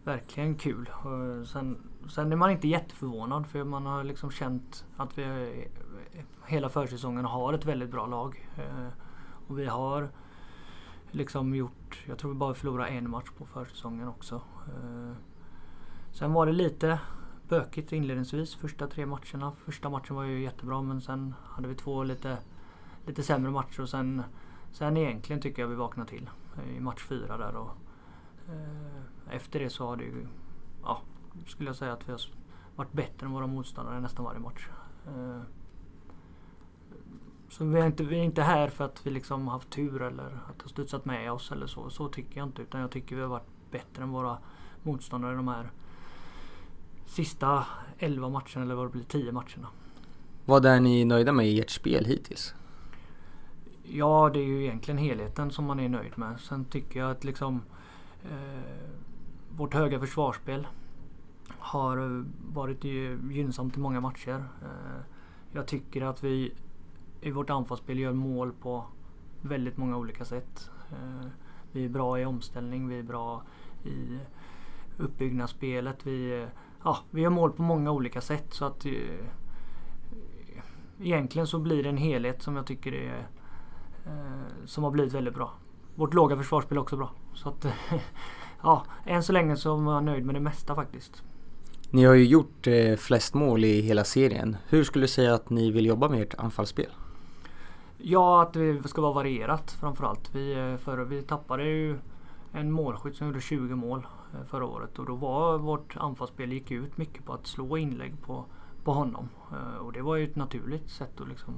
verkligen 0.05 0.55
kul. 0.55 0.91
Eh, 1.05 1.47
sen, 1.47 1.79
sen 2.09 2.33
är 2.33 2.37
man 2.37 2.51
inte 2.51 2.69
jätteförvånad 2.69 3.47
för 3.47 3.65
man 3.65 3.87
har 3.87 4.05
liksom 4.05 4.31
känt 4.31 4.85
att 4.97 5.19
vi 5.19 5.69
hela 6.47 6.69
försäsongen 6.69 7.25
har 7.25 7.53
ett 7.53 7.65
väldigt 7.65 7.91
bra 7.91 8.07
lag. 8.07 8.49
Eh, 8.57 8.89
och 9.49 9.59
vi 9.59 9.67
har 9.67 10.09
liksom 11.11 11.55
gjort, 11.55 12.05
jag 12.07 12.19
tror 12.19 12.31
vi 12.31 12.39
bara 12.39 12.55
förlorade 12.55 12.89
en 12.89 13.11
match 13.11 13.31
på 13.39 13.47
försäsongen 13.47 14.09
också. 14.09 14.41
Sen 16.13 16.33
var 16.33 16.47
det 16.47 16.53
lite 16.53 16.99
bökigt 17.49 17.93
inledningsvis 17.93 18.55
första 18.55 18.87
tre 18.87 19.07
matcherna. 19.07 19.53
Första 19.53 19.91
matchen 19.91 20.17
var 20.17 20.25
ju 20.25 20.43
jättebra 20.43 20.83
men 20.83 21.01
sen 21.01 21.35
hade 21.45 21.69
vi 21.69 21.75
två 21.75 22.03
lite, 22.03 22.39
lite 23.07 23.23
sämre 23.23 23.51
matcher 23.51 23.81
och 23.81 23.89
sen, 23.89 24.23
sen 24.77 24.97
egentligen 24.97 25.43
tycker 25.43 25.63
jag 25.63 25.69
vi 25.69 25.75
vaknade 25.75 26.11
till 26.11 26.31
eh, 26.57 26.77
i 26.77 26.81
match 26.81 27.03
fyra 27.03 27.37
där. 27.37 27.57
Och, 27.57 27.71
eh, 28.49 29.35
efter 29.37 29.61
det 29.61 29.71
så 29.71 29.87
har 29.87 29.97
det 29.97 30.05
ju, 30.05 30.27
ja, 30.83 31.01
skulle 31.47 31.69
jag 31.69 31.77
säga 31.77 31.93
att 31.93 32.09
vi 32.09 32.13
har 32.13 32.21
varit 32.77 32.93
bättre 32.93 33.27
än 33.27 33.33
våra 33.33 33.47
motståndare 33.47 34.01
nästan 34.01 34.25
varje 34.25 34.41
match. 34.41 34.69
Eh, 35.07 35.41
så 37.49 37.65
vi 37.65 37.81
är, 37.81 37.87
inte, 37.87 38.05
vi 38.05 38.19
är 38.19 38.23
inte 38.23 38.43
här 38.43 38.69
för 38.69 38.85
att 38.85 39.07
vi 39.07 39.11
liksom 39.11 39.49
haft 39.49 39.71
tur 39.71 40.03
eller 40.03 40.27
att 40.27 40.59
det 40.59 40.65
har 40.65 40.69
studsat 40.69 41.05
med 41.05 41.33
oss 41.33 41.53
eller 41.53 41.67
så. 41.67 41.91
Så 41.91 42.09
tycker 42.09 42.39
jag 42.39 42.49
inte. 42.49 42.63
Utan 42.63 42.81
jag 42.81 42.91
tycker 42.91 43.17
vi 43.17 43.23
har 43.23 43.29
varit 43.29 43.71
bättre 43.71 44.03
än 44.03 44.11
våra 44.11 44.39
motståndare 44.83 45.37
de 45.37 45.49
här 45.49 45.71
sista 47.07 47.67
11 47.99 48.29
matcherna 48.29 48.63
eller 48.63 48.75
vad 48.75 48.87
det 48.87 48.91
blir, 48.91 49.05
10 49.05 49.33
matcherna. 49.33 49.69
Vad 50.45 50.67
är 50.67 50.81
ni 50.81 51.05
nöjda 51.05 51.33
med 51.33 51.47
i 51.47 51.61
ert 51.61 51.71
spel 51.71 52.05
hittills? 52.05 52.55
Ja, 53.91 54.31
det 54.33 54.39
är 54.39 54.45
ju 54.45 54.63
egentligen 54.65 54.99
helheten 54.99 55.51
som 55.51 55.65
man 55.65 55.81
är 55.81 55.89
nöjd 55.89 56.19
med. 56.19 56.41
Sen 56.41 56.65
tycker 56.65 57.01
jag 57.01 57.11
att 57.11 57.25
liksom 57.25 57.63
eh, 58.25 58.91
vårt 59.57 59.75
höga 59.75 60.01
försvarsspel 60.01 60.67
har 61.49 61.99
eh, 61.99 62.25
varit 62.53 62.85
gynnsamt 62.85 63.77
i 63.77 63.81
många 63.81 64.01
matcher. 64.01 64.45
Eh, 64.63 65.01
jag 65.53 65.67
tycker 65.67 66.03
att 66.03 66.25
vi 66.25 66.53
i 67.21 67.31
vårt 67.31 67.51
anfallsspel 67.51 67.99
gör 67.99 68.13
mål 68.13 68.53
på 68.53 68.85
väldigt 69.43 69.77
många 69.77 69.97
olika 69.97 70.25
sätt. 70.25 70.71
Eh, 70.91 71.27
vi 71.73 71.85
är 71.85 71.89
bra 71.89 72.21
i 72.21 72.25
omställning, 72.25 72.89
vi 72.89 72.99
är 72.99 73.03
bra 73.03 73.43
i 73.85 74.19
uppbyggnadsspelet. 74.99 76.07
Vi 76.07 76.43
eh, 76.43 76.49
ja, 76.85 76.99
vi 77.11 77.21
gör 77.21 77.31
mål 77.31 77.53
på 77.53 77.63
många 77.63 77.91
olika 77.91 78.21
sätt. 78.21 78.47
Så 78.55 78.65
att 78.65 78.87
eh, 78.87 78.93
Egentligen 81.01 81.47
så 81.47 81.59
blir 81.59 81.83
det 81.83 81.89
en 81.89 81.97
helhet 81.97 82.43
som 82.43 82.57
jag 82.57 82.67
tycker 82.67 82.95
är 82.95 83.27
som 84.65 84.85
har 84.85 84.91
blivit 84.91 85.15
väldigt 85.15 85.35
bra. 85.35 85.53
Vårt 85.95 86.15
låga 86.15 86.37
försvarsspel 86.37 86.79
är 86.79 86.81
också 86.81 86.97
bra. 86.97 87.11
Så 87.35 87.49
att 87.49 87.67
Ja, 88.63 88.85
än 89.05 89.23
så 89.23 89.33
länge 89.33 89.57
så 89.57 89.91
är 89.91 89.93
jag 89.93 90.05
nöjd 90.05 90.25
med 90.27 90.35
det 90.35 90.41
mesta 90.41 90.75
faktiskt. 90.75 91.23
Ni 91.91 92.05
har 92.05 92.15
ju 92.15 92.25
gjort 92.25 92.67
eh, 92.67 92.97
flest 92.97 93.35
mål 93.35 93.65
i 93.65 93.81
hela 93.81 94.05
serien. 94.05 94.57
Hur 94.69 94.85
skulle 94.85 95.05
du 95.05 95.09
säga 95.09 95.35
att 95.35 95.51
ni 95.51 95.71
vill 95.71 95.87
jobba 95.87 96.09
med 96.09 96.23
ert 96.23 96.35
anfallsspel? 96.39 96.91
Ja, 97.99 98.43
att 98.43 98.53
det 98.53 98.89
ska 98.89 99.01
vara 99.01 99.13
varierat 99.13 99.77
framförallt. 99.81 100.35
Vi, 100.35 100.53
eh, 100.53 100.77
för, 100.77 100.99
vi 100.99 101.23
tappade 101.23 101.65
ju 101.65 101.99
en 102.53 102.73
målskytt 102.73 103.17
som 103.17 103.27
gjorde 103.27 103.41
20 103.41 103.75
mål 103.75 104.07
Eh, 104.35 104.45
förra 104.47 104.67
året 104.67 104.99
och 104.99 105.07
då 105.07 105.15
var 105.15 105.59
vårt 105.59 105.97
anfallsspel 105.97 106.53
gick 106.53 106.71
ut 106.71 106.97
mycket 106.97 107.25
på 107.25 107.33
att 107.33 107.47
slå 107.47 107.77
inlägg 107.77 108.23
på, 108.23 108.45
på 108.85 108.93
honom. 108.93 109.29
Eh, 109.53 109.77
och 109.77 109.93
det 109.93 110.03
var 110.03 110.17
ju 110.17 110.25
ett 110.25 110.37
naturligt 110.37 110.91
sätt 110.91 111.21
att 111.21 111.29
liksom 111.29 111.55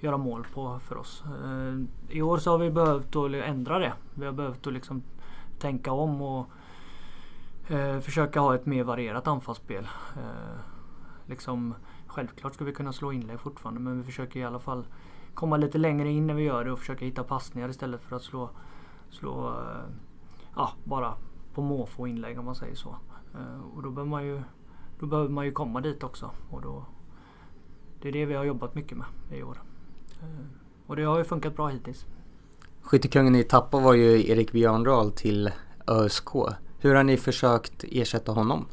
göra 0.00 0.16
mål 0.16 0.46
på 0.54 0.78
för 0.78 0.96
oss. 0.96 1.24
Eh, 1.44 1.80
I 2.16 2.22
år 2.22 2.38
så 2.38 2.50
har 2.50 2.58
vi 2.58 2.70
behövt 2.70 3.16
att 3.16 3.34
ändra 3.34 3.78
det. 3.78 3.92
Vi 4.14 4.26
har 4.26 4.32
behövt 4.32 4.66
att 4.66 4.72
liksom 4.72 5.02
tänka 5.58 5.92
om 5.92 6.22
och 6.22 6.46
eh, 7.68 8.00
försöka 8.00 8.40
ha 8.40 8.54
ett 8.54 8.66
mer 8.66 8.84
varierat 8.84 9.26
anfallsspel. 9.26 9.88
Eh, 10.16 10.58
liksom, 11.26 11.74
självklart 12.06 12.54
ska 12.54 12.64
vi 12.64 12.72
kunna 12.72 12.92
slå 12.92 13.12
inlägg 13.12 13.40
fortfarande 13.40 13.80
men 13.80 13.98
vi 13.98 14.04
försöker 14.04 14.40
i 14.40 14.44
alla 14.44 14.58
fall 14.58 14.86
komma 15.34 15.56
lite 15.56 15.78
längre 15.78 16.10
in 16.10 16.26
när 16.26 16.34
vi 16.34 16.42
gör 16.42 16.64
det 16.64 16.72
och 16.72 16.78
försöka 16.78 17.04
hitta 17.04 17.24
passningar 17.24 17.68
istället 17.68 18.02
för 18.02 18.16
att 18.16 18.22
slå, 18.22 18.50
slå 19.10 19.54
ja, 20.56 20.72
bara 20.84 21.14
på 21.54 21.62
måfå 21.62 22.06
inlägg 22.06 22.38
om 22.38 22.44
man 22.44 22.54
säger 22.54 22.74
så. 22.74 22.96
Och 23.74 23.82
då 23.82 23.90
behöver 23.90 24.10
man 24.10 24.26
ju, 24.26 24.42
då 25.00 25.06
behöver 25.06 25.30
man 25.30 25.44
ju 25.44 25.52
komma 25.52 25.80
dit 25.80 26.02
också. 26.04 26.30
Och 26.50 26.62
då, 26.62 26.84
det 28.02 28.08
är 28.08 28.12
det 28.12 28.26
vi 28.26 28.34
har 28.34 28.44
jobbat 28.44 28.74
mycket 28.74 28.98
med 28.98 29.06
i 29.30 29.42
år. 29.42 29.62
Eh, 30.24 30.46
och 30.86 30.96
det 30.96 31.02
har 31.02 31.18
ju 31.18 31.24
funkat 31.24 31.56
bra 31.56 31.68
hittills. 31.68 32.06
Skyttekungen 32.82 33.34
i 33.34 33.42
Tappa 33.42 33.80
var 33.80 33.94
ju 33.94 34.30
Erik 34.30 34.52
Björndahl 34.52 35.10
till 35.12 35.50
ÖSK. 35.86 36.28
Hur 36.78 36.94
har 36.94 37.02
ni 37.02 37.16
försökt 37.16 37.84
ersätta 37.88 38.32
honom? 38.32 38.66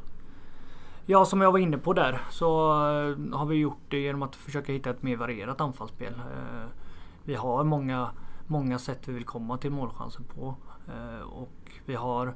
Ja, 1.06 1.26
som 1.26 1.42
jag 1.42 1.52
var 1.52 1.60
inne 1.60 1.78
på 1.78 1.94
där 1.94 2.22
så 2.30 2.72
eh, 2.72 3.38
har 3.38 3.46
vi 3.46 3.56
gjort 3.56 3.82
det 3.90 4.00
genom 4.00 4.24
att 4.24 4.36
försöka 4.36 4.74
hitta 4.74 4.90
ett 4.90 5.04
mer 5.04 5.18
varierat 5.18 5.62
anfallsspel. 5.62 6.22
Vi 7.24 7.36
har 7.36 7.64
många, 7.64 8.10
många 8.48 8.80
sätt 8.80 9.08
vi 9.08 9.14
vill 9.14 9.26
komma 9.26 9.58
till 9.58 9.72
målchansen 9.72 10.24
på. 10.24 10.56
Och 11.24 11.72
vi 11.86 11.96
har 11.96 12.36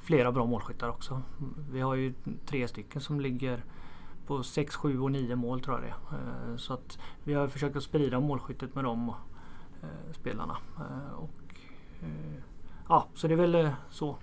flera 0.00 0.32
bra 0.32 0.46
målskyttar 0.46 0.88
också. 0.88 1.22
Vi 1.70 1.80
har 1.80 1.94
ju 1.94 2.14
tre 2.46 2.68
stycken 2.68 3.00
som 3.00 3.20
ligger 3.20 3.64
på 4.26 4.42
6, 4.42 4.76
7 4.76 5.00
och 5.00 5.12
9 5.12 5.36
mål 5.36 5.60
tror 5.60 5.76
jag 5.76 5.84
det 5.84 6.16
är. 6.16 6.50
Eh, 6.50 6.56
så 6.56 6.72
att 6.72 6.98
vi 7.24 7.34
har 7.34 7.48
försökt 7.48 7.76
att 7.76 7.82
sprida 7.82 8.20
målskyttet 8.20 8.74
med 8.74 8.84
de 8.84 9.08
eh, 9.82 10.12
spelarna. 10.12 10.56
Eh, 10.78 11.14
och, 11.14 11.30
ja, 12.88 13.06
så 13.14 13.28
det 13.28 13.34
är 13.34 13.38
väl 13.38 13.70
så. 13.90 14.16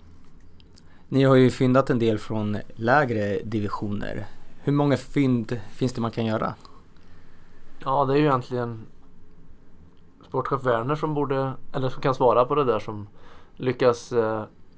Ni 1.10 1.24
har 1.24 1.36
ju 1.36 1.50
fyndat 1.50 1.90
en 1.90 2.00
del 2.00 2.20
från 2.20 2.58
lägre 2.76 3.40
divisioner. 3.44 4.26
Hur 4.62 4.74
många 4.74 4.98
fynd 4.98 5.60
finns 5.72 5.94
det 5.94 6.02
man 6.02 6.12
kan 6.12 6.26
göra? 6.26 6.54
Ja, 7.84 8.06
det 8.06 8.14
är 8.14 8.18
ju 8.18 8.26
egentligen 8.26 8.86
sportchef 10.28 10.66
Werner 10.66 10.96
som 10.96 11.14
borde, 11.14 11.54
eller 11.74 11.90
som 11.90 12.02
kan 12.02 12.16
svara 12.16 12.46
på 12.46 12.56
det 12.56 12.64
där 12.64 12.80
som 12.80 13.08
lyckas 13.56 14.14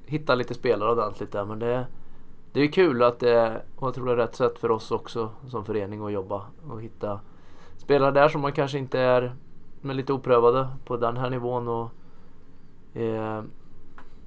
hitta 0.06 0.36
lite 0.36 0.54
spelare 0.54 0.92
ordentligt 0.92 1.32
där. 1.32 1.46
Men 1.46 1.60
det, 1.60 1.88
det 2.54 2.62
är 2.62 2.68
kul 2.68 3.04
att 3.04 3.24
eh, 3.24 3.30
det 3.30 3.62
och 3.76 3.88
jag 3.88 3.94
tror 3.94 4.06
det 4.06 4.12
är 4.12 4.16
rätt 4.16 4.36
sätt 4.36 4.60
för 4.60 4.72
oss 4.72 4.92
också 4.92 5.30
som 5.48 5.66
förening 5.66 6.06
att 6.06 6.12
jobba 6.12 6.46
och 6.70 6.82
hitta 6.82 7.20
spelare 7.78 8.12
där 8.12 8.30
som 8.30 8.42
man 8.42 8.52
kanske 8.52 8.78
inte 8.78 9.00
är 9.00 9.36
men 9.82 9.98
lite 9.98 10.14
oprövade 10.14 10.68
på 10.86 10.98
den 10.98 11.18
här 11.18 11.30
nivån 11.30 11.68
och 11.68 11.92
eh, 13.02 13.44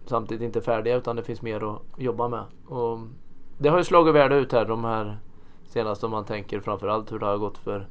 samtidigt 0.06 0.44
inte 0.44 0.61
färdiga 0.61 0.96
utan 0.96 1.16
det 1.16 1.22
finns 1.22 1.42
mer 1.42 1.72
att 1.72 1.82
jobba 1.96 2.28
med. 2.28 2.44
Och 2.66 2.98
det 3.58 3.68
har 3.68 3.78
ju 3.78 3.85
slagit 3.85 4.14
värde 4.14 4.37
ut 4.37 4.52
här 4.52 4.64
de 4.64 4.85
här 4.85 5.18
senaste 5.66 6.06
om 6.06 6.12
man 6.12 6.24
tänker 6.24 6.61
framförallt 6.61 7.12
hur 7.12 7.18
det 7.18 7.26
har 7.26 7.38
gått 7.38 7.58
för 7.58 7.88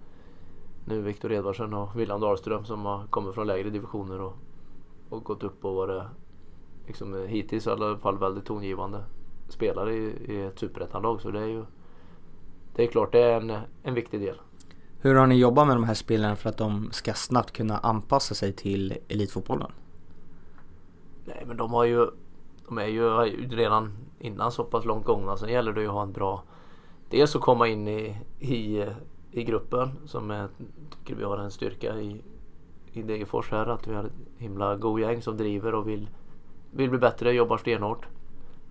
nu 0.85 1.01
Viktor 1.01 1.31
Edvardsen 1.31 1.73
och 1.73 1.99
William 1.99 2.21
Dahlström 2.21 2.65
som 2.65 2.85
har 2.85 3.07
kommit 3.07 3.35
från 3.35 3.47
lägre 3.47 3.69
divisioner 3.69 4.21
och, 4.21 4.33
och 5.09 5.23
gått 5.23 5.43
upp 5.43 5.65
och 5.65 5.75
varit 5.75 6.03
liksom, 6.87 7.25
hittills 7.27 7.67
i 7.67 7.69
alla 7.69 7.97
fall 7.97 8.17
väldigt 8.17 8.45
tongivande 8.45 9.03
spelare 9.51 9.93
i, 9.93 10.15
i 10.27 10.41
ett 10.41 10.59
superettanlag. 10.59 11.21
Så 11.21 11.31
det 11.31 11.39
är 11.39 11.47
ju 11.47 11.65
det 12.75 12.83
är 12.83 12.87
klart 12.87 13.11
det 13.11 13.19
är 13.19 13.41
en, 13.41 13.57
en 13.83 13.93
viktig 13.93 14.21
del. 14.21 14.41
Hur 14.99 15.15
har 15.15 15.27
ni 15.27 15.35
jobbat 15.35 15.67
med 15.67 15.75
de 15.75 15.83
här 15.83 15.93
spelarna 15.93 16.35
för 16.35 16.49
att 16.49 16.57
de 16.57 16.89
ska 16.91 17.13
snabbt 17.13 17.51
kunna 17.51 17.77
anpassa 17.77 18.35
sig 18.35 18.53
till 18.53 18.97
elitfotbollen? 19.07 19.71
Nej 21.25 21.43
men 21.47 21.57
de 21.57 21.73
har 21.73 21.83
ju 21.83 22.07
De 22.67 22.77
är 22.77 22.85
ju 22.85 23.09
redan 23.49 23.93
innan 24.19 24.51
så 24.51 24.63
pass 24.63 24.85
långt 24.85 25.05
gångna. 25.05 25.37
Sen 25.37 25.49
gäller 25.49 25.73
det 25.73 25.81
ju 25.81 25.87
att 25.87 25.93
ha 25.93 26.03
en 26.03 26.11
bra 26.11 26.43
Dels 27.11 27.35
att 27.35 27.41
komma 27.41 27.67
in 27.67 27.87
i, 27.87 28.17
i, 28.39 28.85
i 29.31 29.43
gruppen 29.43 29.91
som 30.05 30.29
jag 30.29 30.49
tycker 30.89 31.15
vi 31.15 31.23
har 31.23 31.37
en 31.37 31.51
styrka 31.51 31.99
i, 31.99 32.21
i 32.91 33.01
Degerfors 33.01 33.51
här. 33.51 33.65
Att 33.65 33.87
vi 33.87 33.93
har 33.93 34.03
ett 34.03 34.11
himla 34.37 34.75
god 34.75 34.99
gäng 34.99 35.21
som 35.21 35.37
driver 35.37 35.75
och 35.75 35.87
vill, 35.87 36.09
vill 36.71 36.89
bli 36.89 36.99
bättre, 36.99 37.33
jobbar 37.33 37.57
stenhårt 37.57 38.07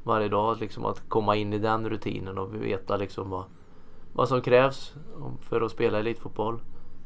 varje 0.03 0.29
dag. 0.29 0.61
Liksom 0.61 0.85
att 0.85 1.09
komma 1.09 1.37
in 1.37 1.53
i 1.53 1.59
den 1.59 1.89
rutinen 1.89 2.39
och 2.39 2.55
veta 2.55 2.97
liksom 2.97 3.31
vad, 3.31 3.45
vad 4.13 4.29
som 4.29 4.41
krävs 4.41 4.95
för 5.41 5.61
att 5.61 5.73
spela 5.73 5.99
elitfotboll. 5.99 6.61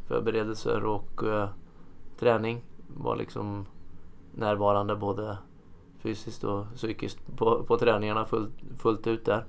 Förberedelser 0.08 0.84
och 0.84 1.24
eh, 1.24 1.48
träning. 2.18 2.64
Var 2.96 3.16
liksom 3.16 3.66
närvarande 4.34 4.96
både 4.96 5.38
fysiskt 5.98 6.44
och 6.44 6.66
psykiskt 6.74 7.36
på, 7.36 7.62
på 7.62 7.78
träningarna 7.78 8.24
fullt, 8.24 8.52
fullt 8.76 9.06
ut 9.06 9.24
där. 9.24 9.44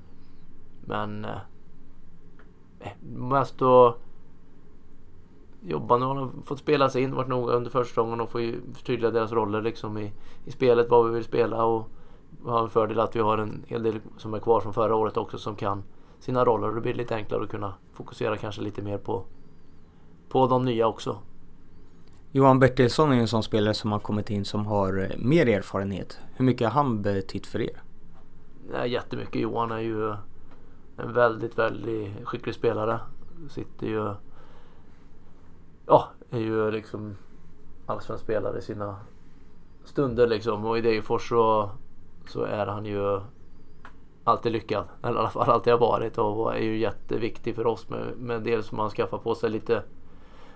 Men 0.85 1.25
eh, 1.25 1.37
eh 2.79 2.91
mest 3.01 3.61
att 3.61 3.97
jobba. 5.61 5.97
Nu 5.97 6.05
har 6.05 6.15
de 6.15 6.41
fått 6.45 6.59
spela 6.59 6.89
sig 6.89 7.03
in, 7.03 7.15
varit 7.15 7.27
noga 7.27 7.53
under 7.53 7.71
försäsongen 7.71 8.21
och 8.21 8.29
få 8.29 8.51
förtydliga 8.73 9.11
deras 9.11 9.31
roller 9.31 9.61
liksom 9.61 9.97
i, 9.97 10.11
i 10.45 10.51
spelet, 10.51 10.89
vad 10.89 11.05
vi 11.07 11.15
vill 11.15 11.23
spela 11.23 11.65
och 11.65 11.89
har 12.45 12.63
en 12.63 12.69
fördel 12.69 12.99
att 12.99 13.15
vi 13.15 13.19
har 13.19 13.37
en 13.37 13.63
hel 13.67 13.83
del 13.83 13.99
som 14.17 14.33
är 14.33 14.39
kvar 14.39 14.61
från 14.61 14.73
förra 14.73 14.95
året 14.95 15.17
också 15.17 15.37
som 15.37 15.55
kan 15.55 15.83
sina 16.19 16.45
roller 16.45 16.67
och 16.67 16.75
det 16.75 16.81
blir 16.81 16.93
lite 16.93 17.15
enklare 17.15 17.43
att 17.43 17.49
kunna 17.49 17.73
fokusera 17.93 18.37
kanske 18.37 18.61
lite 18.61 18.81
mer 18.81 18.97
på, 18.97 19.23
på 20.29 20.47
de 20.47 20.65
nya 20.65 20.87
också. 20.87 21.17
Johan 22.31 22.59
Bertilsson 22.59 23.11
är 23.11 23.15
en 23.15 23.27
sån 23.27 23.43
spelare 23.43 23.73
som 23.73 23.91
har 23.91 23.99
kommit 23.99 24.29
in 24.29 24.45
som 24.45 24.65
har 24.65 24.97
eh, 24.97 25.17
mer 25.17 25.47
erfarenhet. 25.47 26.19
Hur 26.35 26.45
mycket 26.45 26.67
har 26.67 26.83
han 26.83 27.01
betytt 27.01 27.47
för 27.47 27.61
er? 27.61 27.81
Nej, 28.71 28.91
jättemycket. 28.91 29.41
Johan 29.41 29.71
är 29.71 29.79
ju 29.79 30.09
en 30.97 31.13
väldigt, 31.13 31.57
väldigt 31.57 32.27
skicklig 32.27 32.55
spelare. 32.55 32.99
Sitter 33.49 33.87
ju... 33.87 34.13
Ja, 35.87 36.07
är 36.29 36.39
ju 36.39 36.71
liksom 36.71 37.15
allsvensk 37.85 38.23
spelare 38.23 38.59
i 38.59 38.61
sina 38.61 38.95
stunder 39.83 40.27
liksom. 40.27 40.65
Och 40.65 40.77
i 40.77 40.81
Degerfors 40.81 41.29
så, 41.29 41.69
så 42.29 42.43
är 42.43 42.65
han 42.65 42.85
ju 42.85 43.21
alltid 44.23 44.51
lyckad. 44.51 44.85
Eller 45.03 45.15
i 45.15 45.19
alla 45.19 45.29
fall 45.29 45.49
alltid 45.49 45.73
har 45.73 45.79
varit 45.79 46.17
och 46.17 46.55
är 46.55 46.59
ju 46.59 46.77
jätteviktig 46.77 47.55
för 47.55 47.67
oss 47.67 47.89
med, 47.89 48.17
med 48.17 48.41
dels 48.41 48.67
som 48.67 48.77
man 48.77 48.89
skaffar 48.89 49.17
på 49.17 49.35
sig 49.35 49.49
lite, 49.49 49.83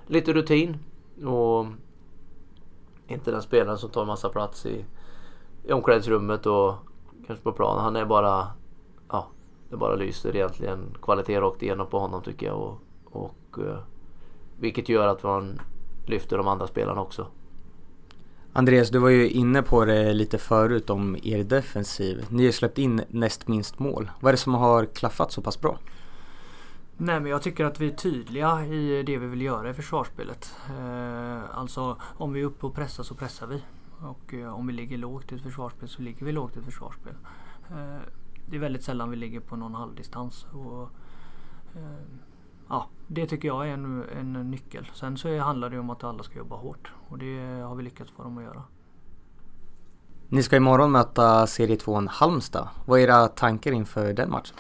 lite 0.08 0.34
rutin 0.34 0.78
och 1.26 1.66
inte 3.08 3.32
den 3.32 3.42
spelaren 3.42 3.78
som 3.78 3.90
tar 3.90 4.06
massa 4.06 4.30
plats 4.30 4.66
i, 4.66 4.86
i 5.64 5.74
omklädningsrummet 5.74 6.46
och 6.46 6.74
kanske 7.28 7.44
på 7.44 7.52
planen. 7.52 7.84
Han 7.84 7.96
är 7.96 8.06
bara, 8.06 8.48
ja, 9.10 9.28
det 9.70 9.78
bara 9.78 9.96
lyser 9.96 10.36
egentligen 10.36 10.98
kvalitet 11.02 11.40
rakt 11.40 11.64
igenom 11.64 11.88
på 11.88 12.00
honom 12.00 12.22
tycker 12.22 12.46
jag. 12.46 12.58
Och, 12.60 12.80
och, 13.12 13.60
eh, 13.60 13.80
vilket 14.60 14.90
gör 14.90 15.08
att 15.08 15.24
man 15.24 15.62
lyfter 16.06 16.38
de 16.38 16.48
andra 16.48 16.68
spelarna 16.68 17.02
också. 17.02 17.28
Andreas, 18.54 18.90
du 18.90 19.00
var 19.00 19.10
ju 19.10 19.30
inne 19.30 19.62
på 19.62 19.86
det 19.86 20.14
lite 20.14 20.38
förut 20.38 20.90
om 20.90 21.18
er 21.24 21.44
defensiv. 21.44 22.26
Ni 22.30 22.46
har 22.46 22.52
släppt 22.52 22.78
in 22.78 23.02
näst 23.10 23.48
minst 23.48 23.80
mål. 23.80 24.12
Vad 24.20 24.30
är 24.30 24.34
det 24.34 24.38
som 24.38 24.54
har 24.54 24.86
klaffat 24.86 25.32
så 25.32 25.42
pass 25.42 25.62
bra? 25.62 25.80
Nej 26.98 27.20
men 27.20 27.32
jag 27.32 27.42
tycker 27.42 27.66
att 27.66 27.80
vi 27.80 27.88
är 27.88 27.96
tydliga 27.96 28.66
i 28.66 29.04
det 29.04 29.18
vi 29.18 29.28
vill 29.28 29.42
göra 29.42 29.70
i 29.70 29.74
försvarsspelet. 29.74 30.56
Eh, 30.70 31.58
alltså 31.58 31.98
om 32.02 32.34
vi 32.34 32.42
är 32.42 32.46
uppe 32.46 32.66
och 32.66 32.76
pressar 32.76 33.04
så 33.04 33.16
pressar 33.16 33.48
vi. 33.48 33.62
Och 34.02 34.34
eh, 34.34 34.54
om 34.54 34.68
vi 34.68 34.74
ligger 34.74 34.98
lågt 34.98 35.32
i 35.32 35.36
ett 35.36 35.42
försvarsspel 35.42 35.90
så 35.90 36.02
ligger 36.02 36.26
vi 36.26 36.32
lågt 36.32 36.56
i 36.56 36.60
ett 36.60 36.66
försvarsspel. 36.66 37.14
Eh, 37.70 38.02
det 38.46 38.56
är 38.56 38.60
väldigt 38.60 38.84
sällan 38.84 39.10
vi 39.10 39.16
ligger 39.16 39.40
på 39.40 39.56
någon 39.56 39.76
halvdistans. 39.76 40.46
Och, 40.52 40.90
ja, 42.70 42.88
det 43.08 43.28
tycker 43.28 43.48
jag 43.48 43.68
är 43.68 43.74
en, 43.74 44.04
en 44.18 44.52
nyckel. 44.52 44.90
Sen 44.94 45.18
så 45.18 45.38
handlar 45.38 45.70
det 45.70 45.80
om 45.80 45.90
att 45.90 46.04
alla 46.04 46.24
ska 46.24 46.38
jobba 46.38 46.56
hårt. 46.56 46.94
Och 47.08 47.18
det 47.18 47.62
har 47.62 47.76
vi 47.76 47.84
lyckats 47.84 48.12
få 48.12 48.24
dem 48.24 48.38
att 48.38 48.44
göra. 48.44 48.64
Ni 50.28 50.44
ska 50.44 50.56
imorgon 50.56 50.92
möta 50.92 51.48
serie 51.48 51.78
2 51.78 52.02
Halmstad. 52.10 52.68
Vad 52.86 53.00
är 53.00 53.04
era 53.04 53.28
tankar 53.28 53.72
inför 53.72 54.14
den 54.14 54.32
matchen? 54.32 54.56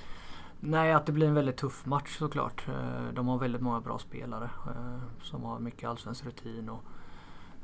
Nej, 0.60 0.94
att 0.94 1.06
det 1.06 1.12
blir 1.12 1.28
en 1.28 1.34
väldigt 1.34 1.58
tuff 1.58 1.86
match 1.86 2.18
såklart. 2.18 2.68
Eh, 2.68 3.14
de 3.14 3.28
har 3.28 3.38
väldigt 3.38 3.62
många 3.62 3.82
bra 3.82 4.00
spelare 4.00 4.50
eh, 4.68 5.22
som 5.22 5.44
har 5.44 5.60
mycket 5.60 5.90
allsvensk 5.90 6.26
rutin. 6.26 6.70
Och, 6.70 6.84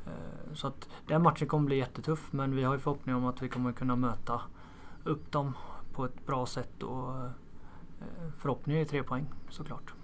eh, 0.06 0.54
så 0.54 0.66
att 0.66 0.88
den 1.06 1.22
matchen 1.22 1.48
kommer 1.48 1.66
bli 1.66 1.76
jättetuff 1.76 2.32
men 2.32 2.56
vi 2.56 2.64
har 2.64 2.74
ju 2.74 2.80
förhoppning 2.80 3.14
om 3.14 3.26
att 3.26 3.42
vi 3.42 3.48
kommer 3.48 3.72
kunna 3.72 3.96
möta 3.96 4.40
upp 5.04 5.32
dem 5.32 5.52
på 5.92 6.04
ett 6.04 6.26
bra 6.26 6.46
sätt 6.46 6.82
och 6.82 7.12
förhoppningen 8.38 8.82
är 8.82 8.84
tre 8.84 9.02
poäng 9.02 9.26
såklart. 9.48 9.95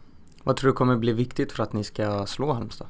Vad 0.44 0.56
tror 0.56 0.68
du 0.68 0.74
kommer 0.74 0.96
bli 0.96 1.12
viktigt 1.12 1.52
för 1.52 1.62
att 1.62 1.72
ni 1.72 1.84
ska 1.84 2.26
slå 2.26 2.52
Halmstad? 2.52 2.86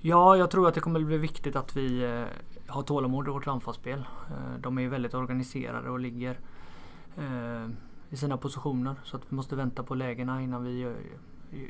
Ja, 0.00 0.36
jag 0.36 0.50
tror 0.50 0.68
att 0.68 0.74
det 0.74 0.80
kommer 0.80 1.00
bli 1.00 1.18
viktigt 1.18 1.56
att 1.56 1.76
vi 1.76 2.04
eh, 2.04 2.24
har 2.66 2.82
tålamod 2.82 3.28
i 3.28 3.30
vårt 3.30 3.46
anfallsspel. 3.46 3.98
Eh, 4.30 4.60
de 4.60 4.78
är 4.78 4.88
väldigt 4.88 5.14
organiserade 5.14 5.90
och 5.90 5.98
ligger 5.98 6.38
eh, 7.16 7.66
i 8.10 8.16
sina 8.16 8.36
positioner. 8.36 8.94
Så 9.04 9.16
att 9.16 9.22
vi 9.28 9.36
måste 9.36 9.56
vänta 9.56 9.82
på 9.82 9.94
lägena 9.94 10.42
innan 10.42 10.64
vi 10.64 10.78
gör, 10.78 10.96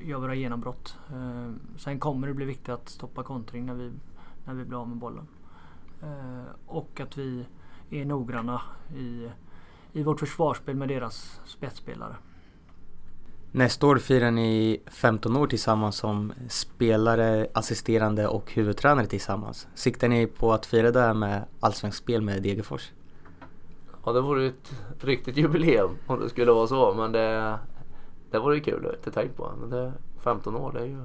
gör 0.04 0.18
våra 0.18 0.34
genombrott. 0.34 0.96
Sen 1.76 2.00
kommer 2.00 2.28
det 2.28 2.34
bli 2.34 2.44
viktigt 2.44 2.68
att 2.68 2.88
stoppa 2.88 3.22
kontring 3.22 3.66
när 3.66 3.74
vi, 3.74 3.92
när 4.44 4.54
vi 4.54 4.64
blir 4.64 4.80
av 4.80 4.88
med 4.88 4.98
bollen. 4.98 5.26
Och 6.66 7.00
att 7.00 7.18
vi 7.18 7.46
är 7.90 8.04
noggranna 8.04 8.62
i, 8.96 9.28
i 9.92 10.02
vårt 10.02 10.20
försvarsspel 10.20 10.76
med 10.76 10.88
deras 10.88 11.40
spetsspelare. 11.44 12.16
Nästa 13.52 13.86
år 13.86 13.96
firar 13.96 14.30
ni 14.30 14.80
15 14.86 15.36
år 15.36 15.46
tillsammans 15.46 15.96
som 15.96 16.32
spelare, 16.48 17.46
assisterande 17.54 18.26
och 18.26 18.52
huvudtränare 18.52 19.06
tillsammans. 19.06 19.68
Siktar 19.74 20.08
ni 20.08 20.26
på 20.26 20.52
att 20.52 20.66
fira 20.66 20.90
det 20.90 21.00
här 21.00 21.14
med 21.14 21.44
allsvenskt 21.60 22.02
spel 22.02 22.22
med 22.22 22.42
Degerfors? 22.42 22.92
Ja 24.04 24.12
det 24.12 24.20
vore 24.20 24.46
ett 24.46 24.72
riktigt 25.00 25.36
jubileum 25.36 25.96
om 26.06 26.20
det 26.20 26.28
skulle 26.28 26.52
vara 26.52 26.66
så 26.66 26.94
men 26.94 27.12
det, 27.12 27.58
det 28.30 28.38
vore 28.38 28.54
ju 28.54 28.60
kul 28.60 28.86
att 28.86 28.94
inte 28.94 29.10
tänkt 29.10 29.36
på. 29.36 29.52
Men 29.60 29.70
det, 29.70 29.92
15 30.20 30.56
år 30.56 30.72
det 30.72 30.80
är 30.80 30.84
ju 30.86 31.02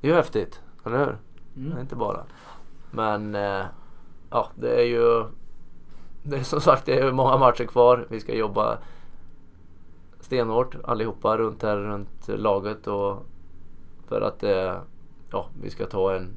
Det 0.00 0.08
är 0.08 0.10
ju 0.10 0.16
häftigt, 0.16 0.60
eller 0.84 0.98
hur? 0.98 1.18
Mm. 1.56 1.70
Det 1.70 1.76
är 1.76 1.80
inte 1.80 1.96
bara. 1.96 2.24
Men 2.90 3.34
eh, 3.34 3.64
ja 4.30 4.48
det 4.54 4.80
är 4.80 4.84
ju 4.84 5.24
Det 6.22 6.36
är 6.36 6.42
som 6.42 6.60
sagt 6.60 6.86
det 6.86 6.98
är 6.98 7.12
många 7.12 7.36
matcher 7.36 7.64
kvar. 7.64 8.06
Vi 8.10 8.20
ska 8.20 8.34
jobba 8.34 8.78
stenhårt 10.28 10.76
allihopa 10.84 11.38
runt 11.38 11.62
här 11.62 11.76
runt 11.76 12.28
laget 12.28 12.86
och 12.86 13.26
för 14.08 14.20
att 14.20 14.42
eh, 14.42 14.74
ja, 15.30 15.48
vi 15.62 15.70
ska 15.70 15.86
ta 15.86 16.14
en 16.14 16.36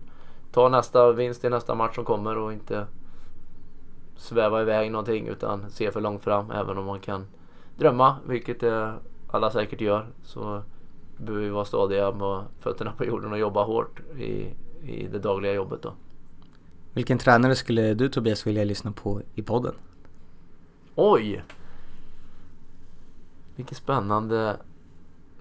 ta 0.51 0.69
nästa 0.69 1.11
vinst 1.11 1.45
i 1.45 1.49
nästa 1.49 1.75
match 1.75 1.95
som 1.95 2.05
kommer 2.05 2.37
och 2.37 2.53
inte 2.53 2.85
sväva 4.15 4.61
iväg 4.61 4.91
någonting 4.91 5.27
utan 5.27 5.69
se 5.69 5.91
för 5.91 6.01
långt 6.01 6.23
fram. 6.23 6.51
Även 6.51 6.77
om 6.77 6.85
man 6.85 6.99
kan 6.99 7.25
drömma, 7.77 8.15
vilket 8.27 8.63
alla 9.31 9.51
säkert 9.51 9.81
gör. 9.81 10.07
Så 10.23 10.61
behöver 11.17 11.45
vi 11.45 11.49
vara 11.49 11.65
stadiga 11.65 12.11
med 12.11 12.43
fötterna 12.59 12.91
på 12.97 13.05
jorden 13.05 13.31
och 13.31 13.39
jobba 13.39 13.63
hårt 13.63 13.99
i, 14.17 14.47
i 14.83 15.07
det 15.11 15.19
dagliga 15.19 15.53
jobbet 15.53 15.81
då. 15.81 15.93
Vilken 16.93 17.17
tränare 17.17 17.55
skulle 17.55 17.93
du 17.93 18.09
Tobias 18.09 18.47
vilja 18.47 18.63
lyssna 18.63 18.91
på 18.91 19.21
i 19.35 19.41
podden? 19.41 19.73
Oj! 20.95 21.43
Vilket 23.61 23.77
spännande. 23.77 24.57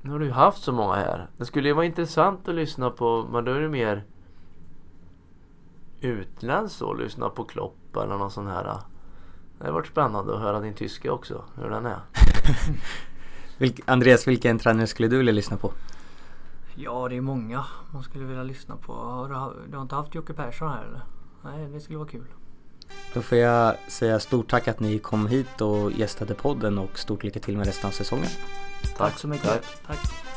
Nu 0.01 0.11
har 0.11 0.19
du 0.19 0.25
ju 0.25 0.33
haft 0.33 0.63
så 0.63 0.73
många 0.73 0.95
här. 0.95 1.29
Det 1.37 1.45
skulle 1.45 1.69
ju 1.69 1.75
vara 1.75 1.85
intressant 1.85 2.49
att 2.49 2.55
lyssna 2.55 2.91
på, 2.91 3.29
men 3.33 3.45
då 3.45 3.53
är 3.53 3.61
det 3.61 3.69
mer 3.69 4.05
utländskt 6.01 6.79
så, 6.79 6.95
lyssna 6.95 7.29
på 7.29 7.45
Klopp 7.45 7.97
eller 7.97 8.19
någon 8.19 8.31
sån 8.31 8.47
här. 8.47 8.79
Det 9.59 9.65
har 9.65 9.73
varit 9.73 9.87
spännande 9.87 10.35
att 10.35 10.41
höra 10.41 10.61
din 10.61 10.75
tyska 10.75 11.13
också, 11.13 11.45
hur 11.57 11.71
den 11.71 11.87
är. 11.87 12.01
Andreas, 13.85 14.29
vilken 14.29 14.59
tränare 14.59 14.87
skulle 14.87 15.09
du 15.09 15.19
vilja 15.19 15.33
lyssna 15.33 15.57
på? 15.57 15.73
Ja, 16.75 17.09
det 17.09 17.17
är 17.17 17.21
många 17.21 17.65
man 17.93 18.03
skulle 18.03 18.25
vilja 18.25 18.43
lyssna 18.43 18.77
på. 18.77 18.93
Har 18.93 19.29
du, 19.29 19.69
du 19.71 19.77
har 19.77 19.83
inte 19.83 19.95
haft 19.95 20.15
Jocke 20.15 20.33
Persson 20.33 20.69
här 20.69 20.85
eller? 20.85 21.03
Nej, 21.45 21.69
det 21.69 21.81
skulle 21.81 21.99
vara 21.99 22.09
kul. 22.09 22.27
Då 23.15 23.23
får 23.23 23.39
jag 23.39 23.75
säga 23.89 24.21
stort 24.21 24.51
tack 24.51 24.69
att 24.69 24.81
ni 24.81 24.99
kom 24.99 25.27
hit 25.27 25.61
och 25.61 25.93
gästade 25.93 26.35
podden 26.35 26.79
och 26.79 26.99
stort 26.99 27.23
lycka 27.23 27.41
till 27.41 27.57
med 27.57 27.67
resten 27.67 27.89
av 27.89 27.93
säsongen. 27.93 28.31
Tack, 28.97 29.19
så 29.19 29.29
mycket. 29.29 29.49
Tack. 29.49 29.63
tack. 29.87 30.30